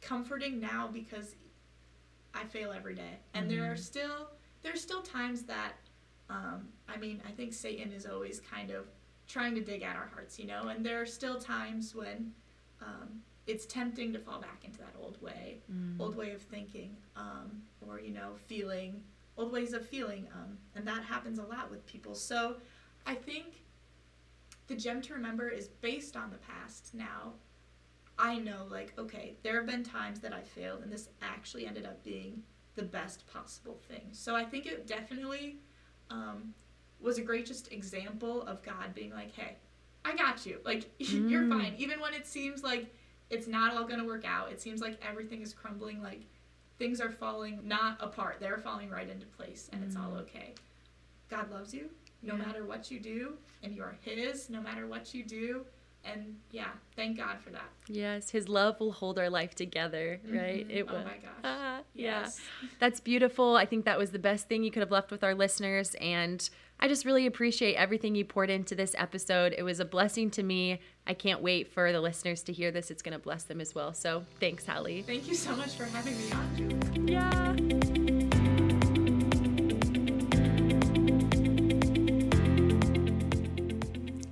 comforting 0.00 0.60
now 0.60 0.88
because 0.92 1.34
I 2.34 2.44
fail 2.44 2.72
every 2.72 2.94
day, 2.94 3.18
and 3.34 3.46
mm-hmm. 3.46 3.56
there 3.56 3.70
are 3.70 3.74
mm-hmm. 3.74 3.82
still 3.82 4.30
there's 4.62 4.80
still 4.80 5.02
times 5.02 5.42
that 5.44 5.72
um, 6.30 6.68
I 6.88 6.96
mean 6.96 7.20
I 7.26 7.32
think 7.32 7.52
Satan 7.52 7.92
is 7.92 8.06
always 8.06 8.40
kind 8.40 8.70
of 8.70 8.86
trying 9.26 9.54
to 9.54 9.60
dig 9.60 9.82
at 9.82 9.94
our 9.94 10.10
hearts, 10.14 10.38
you 10.38 10.46
know, 10.46 10.68
and 10.68 10.84
there 10.84 11.00
are 11.00 11.06
still 11.06 11.38
times 11.38 11.94
when 11.94 12.32
um, 12.80 13.20
it's 13.46 13.66
tempting 13.66 14.12
to 14.12 14.18
fall 14.18 14.40
back 14.40 14.62
into 14.64 14.78
that 14.78 14.94
old 14.98 15.20
way, 15.20 15.58
mm. 15.70 16.00
old 16.00 16.16
way 16.16 16.30
of 16.30 16.40
thinking, 16.40 16.96
um, 17.16 17.62
or 17.86 18.00
you 18.00 18.12
know, 18.12 18.32
feeling, 18.46 19.02
old 19.36 19.52
ways 19.52 19.74
of 19.74 19.86
feeling, 19.86 20.26
um, 20.34 20.56
and 20.74 20.86
that 20.86 21.02
happens 21.02 21.38
a 21.38 21.42
lot 21.42 21.70
with 21.70 21.84
people. 21.86 22.14
So 22.14 22.56
I 23.06 23.14
think 23.14 23.62
the 24.68 24.76
gem 24.76 25.00
to 25.02 25.14
remember 25.14 25.48
is 25.48 25.68
based 25.68 26.16
on 26.16 26.30
the 26.30 26.36
past 26.36 26.94
now. 26.94 27.32
I 28.18 28.38
know, 28.38 28.66
like, 28.70 28.92
okay, 28.98 29.36
there 29.42 29.56
have 29.56 29.66
been 29.66 29.82
times 29.82 30.20
that 30.20 30.32
I 30.32 30.42
failed, 30.42 30.82
and 30.82 30.92
this 30.92 31.08
actually 31.22 31.66
ended 31.66 31.86
up 31.86 32.02
being 32.04 32.42
the 32.74 32.82
best 32.82 33.26
possible 33.32 33.78
thing. 33.88 34.08
So 34.12 34.36
I 34.36 34.44
think 34.44 34.66
it 34.66 34.86
definitely 34.86 35.58
um, 36.10 36.52
was 37.00 37.18
a 37.18 37.22
great 37.22 37.46
just 37.46 37.72
example 37.72 38.42
of 38.42 38.62
God 38.62 38.94
being 38.94 39.12
like, 39.12 39.34
hey, 39.34 39.56
I 40.04 40.16
got 40.16 40.44
you. 40.44 40.58
Like, 40.64 40.90
mm. 41.00 41.30
you're 41.30 41.48
fine. 41.48 41.74
Even 41.78 42.00
when 42.00 42.12
it 42.12 42.26
seems 42.26 42.62
like 42.62 42.92
it's 43.30 43.46
not 43.46 43.74
all 43.74 43.84
going 43.84 44.00
to 44.00 44.06
work 44.06 44.24
out, 44.26 44.50
it 44.50 44.60
seems 44.60 44.80
like 44.80 44.98
everything 45.06 45.40
is 45.40 45.52
crumbling, 45.52 46.02
like, 46.02 46.22
things 46.78 47.00
are 47.00 47.10
falling 47.10 47.60
not 47.64 47.98
apart, 48.00 48.38
they're 48.40 48.58
falling 48.58 48.90
right 48.90 49.08
into 49.08 49.26
place, 49.26 49.68
and 49.72 49.82
mm. 49.82 49.86
it's 49.86 49.96
all 49.96 50.10
mm. 50.10 50.20
okay. 50.20 50.54
God 51.28 51.50
loves 51.50 51.72
you 51.72 51.90
no 52.22 52.36
yeah. 52.36 52.44
matter 52.44 52.64
what 52.64 52.90
you 52.90 53.00
do, 53.00 53.34
and 53.62 53.74
you 53.74 53.82
are 53.82 53.96
His 54.02 54.50
no 54.50 54.60
matter 54.60 54.86
what 54.86 55.14
you 55.14 55.24
do. 55.24 55.64
And 56.04 56.36
yeah, 56.52 56.68
thank 56.96 57.18
God 57.18 57.38
for 57.40 57.50
that. 57.50 57.68
Yes, 57.88 58.30
His 58.30 58.48
love 58.48 58.80
will 58.80 58.92
hold 58.92 59.18
our 59.18 59.28
life 59.28 59.54
together, 59.54 60.20
right? 60.28 60.66
Mm-hmm. 60.66 60.70
It 60.70 60.86
will. 60.86 60.96
Oh 60.96 61.04
my 61.04 61.16
gosh. 61.16 61.42
Ah, 61.44 61.80
yes. 61.94 62.40
Yeah. 62.62 62.68
That's 62.78 63.00
beautiful. 63.00 63.56
I 63.56 63.66
think 63.66 63.84
that 63.84 63.98
was 63.98 64.10
the 64.10 64.18
best 64.18 64.48
thing 64.48 64.62
you 64.62 64.70
could 64.70 64.80
have 64.80 64.90
left 64.90 65.10
with 65.10 65.24
our 65.24 65.34
listeners. 65.34 65.94
And 66.00 66.48
I 66.80 66.88
just 66.88 67.04
really 67.04 67.26
appreciate 67.26 67.74
everything 67.74 68.14
you 68.14 68.24
poured 68.24 68.48
into 68.50 68.74
this 68.74 68.94
episode. 68.96 69.54
It 69.58 69.64
was 69.64 69.80
a 69.80 69.84
blessing 69.84 70.30
to 70.32 70.42
me. 70.42 70.80
I 71.06 71.14
can't 71.14 71.42
wait 71.42 71.72
for 71.72 71.90
the 71.90 72.00
listeners 72.00 72.42
to 72.44 72.52
hear 72.52 72.70
this. 72.70 72.90
It's 72.90 73.02
going 73.02 73.14
to 73.14 73.18
bless 73.18 73.42
them 73.42 73.60
as 73.60 73.74
well. 73.74 73.92
So 73.92 74.24
thanks, 74.38 74.64
Halle. 74.64 75.02
Thank 75.02 75.28
you 75.28 75.34
so 75.34 75.54
much 75.56 75.74
for 75.74 75.84
having 75.84 76.16
me 76.16 76.32
on. 76.32 77.08
Yeah. 77.08 77.77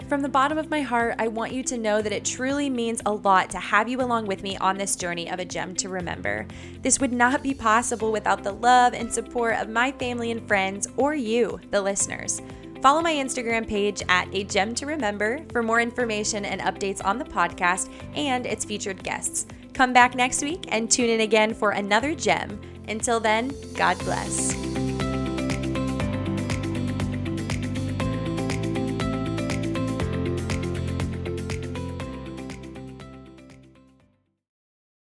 From 0.08 0.22
the 0.22 0.28
bottom 0.28 0.56
of 0.56 0.70
my 0.70 0.82
heart, 0.82 1.16
I 1.18 1.26
want 1.26 1.52
you 1.52 1.64
to 1.64 1.76
know 1.76 2.00
that 2.00 2.12
it 2.12 2.24
truly 2.24 2.70
means 2.70 3.02
a 3.04 3.12
lot 3.12 3.50
to 3.50 3.58
have 3.58 3.88
you 3.88 4.00
along 4.00 4.26
with 4.26 4.44
me 4.44 4.56
on 4.58 4.78
this 4.78 4.94
journey 4.94 5.28
of 5.28 5.40
a 5.40 5.44
gem 5.44 5.74
to 5.76 5.88
remember. 5.88 6.46
This 6.80 7.00
would 7.00 7.12
not 7.12 7.42
be 7.42 7.52
possible 7.52 8.12
without 8.12 8.44
the 8.44 8.52
love 8.52 8.94
and 8.94 9.12
support 9.12 9.56
of 9.56 9.68
my 9.68 9.90
family 9.90 10.30
and 10.30 10.46
friends 10.46 10.86
or 10.96 11.16
you, 11.16 11.58
the 11.72 11.82
listeners. 11.82 12.40
Follow 12.82 13.00
my 13.00 13.14
Instagram 13.14 13.66
page 13.66 14.00
at 14.08 14.32
A 14.32 14.44
Gem 14.44 14.76
to 14.76 14.86
Remember 14.86 15.40
for 15.50 15.60
more 15.60 15.80
information 15.80 16.44
and 16.44 16.60
updates 16.60 17.04
on 17.04 17.18
the 17.18 17.24
podcast 17.24 17.90
and 18.14 18.46
its 18.46 18.64
featured 18.64 19.02
guests. 19.02 19.46
Come 19.74 19.92
back 19.92 20.14
next 20.14 20.40
week 20.40 20.66
and 20.68 20.88
tune 20.88 21.10
in 21.10 21.22
again 21.22 21.52
for 21.52 21.72
another 21.72 22.14
gem. 22.14 22.60
Until 22.86 23.18
then, 23.18 23.52
God 23.74 23.98
bless. 24.00 24.65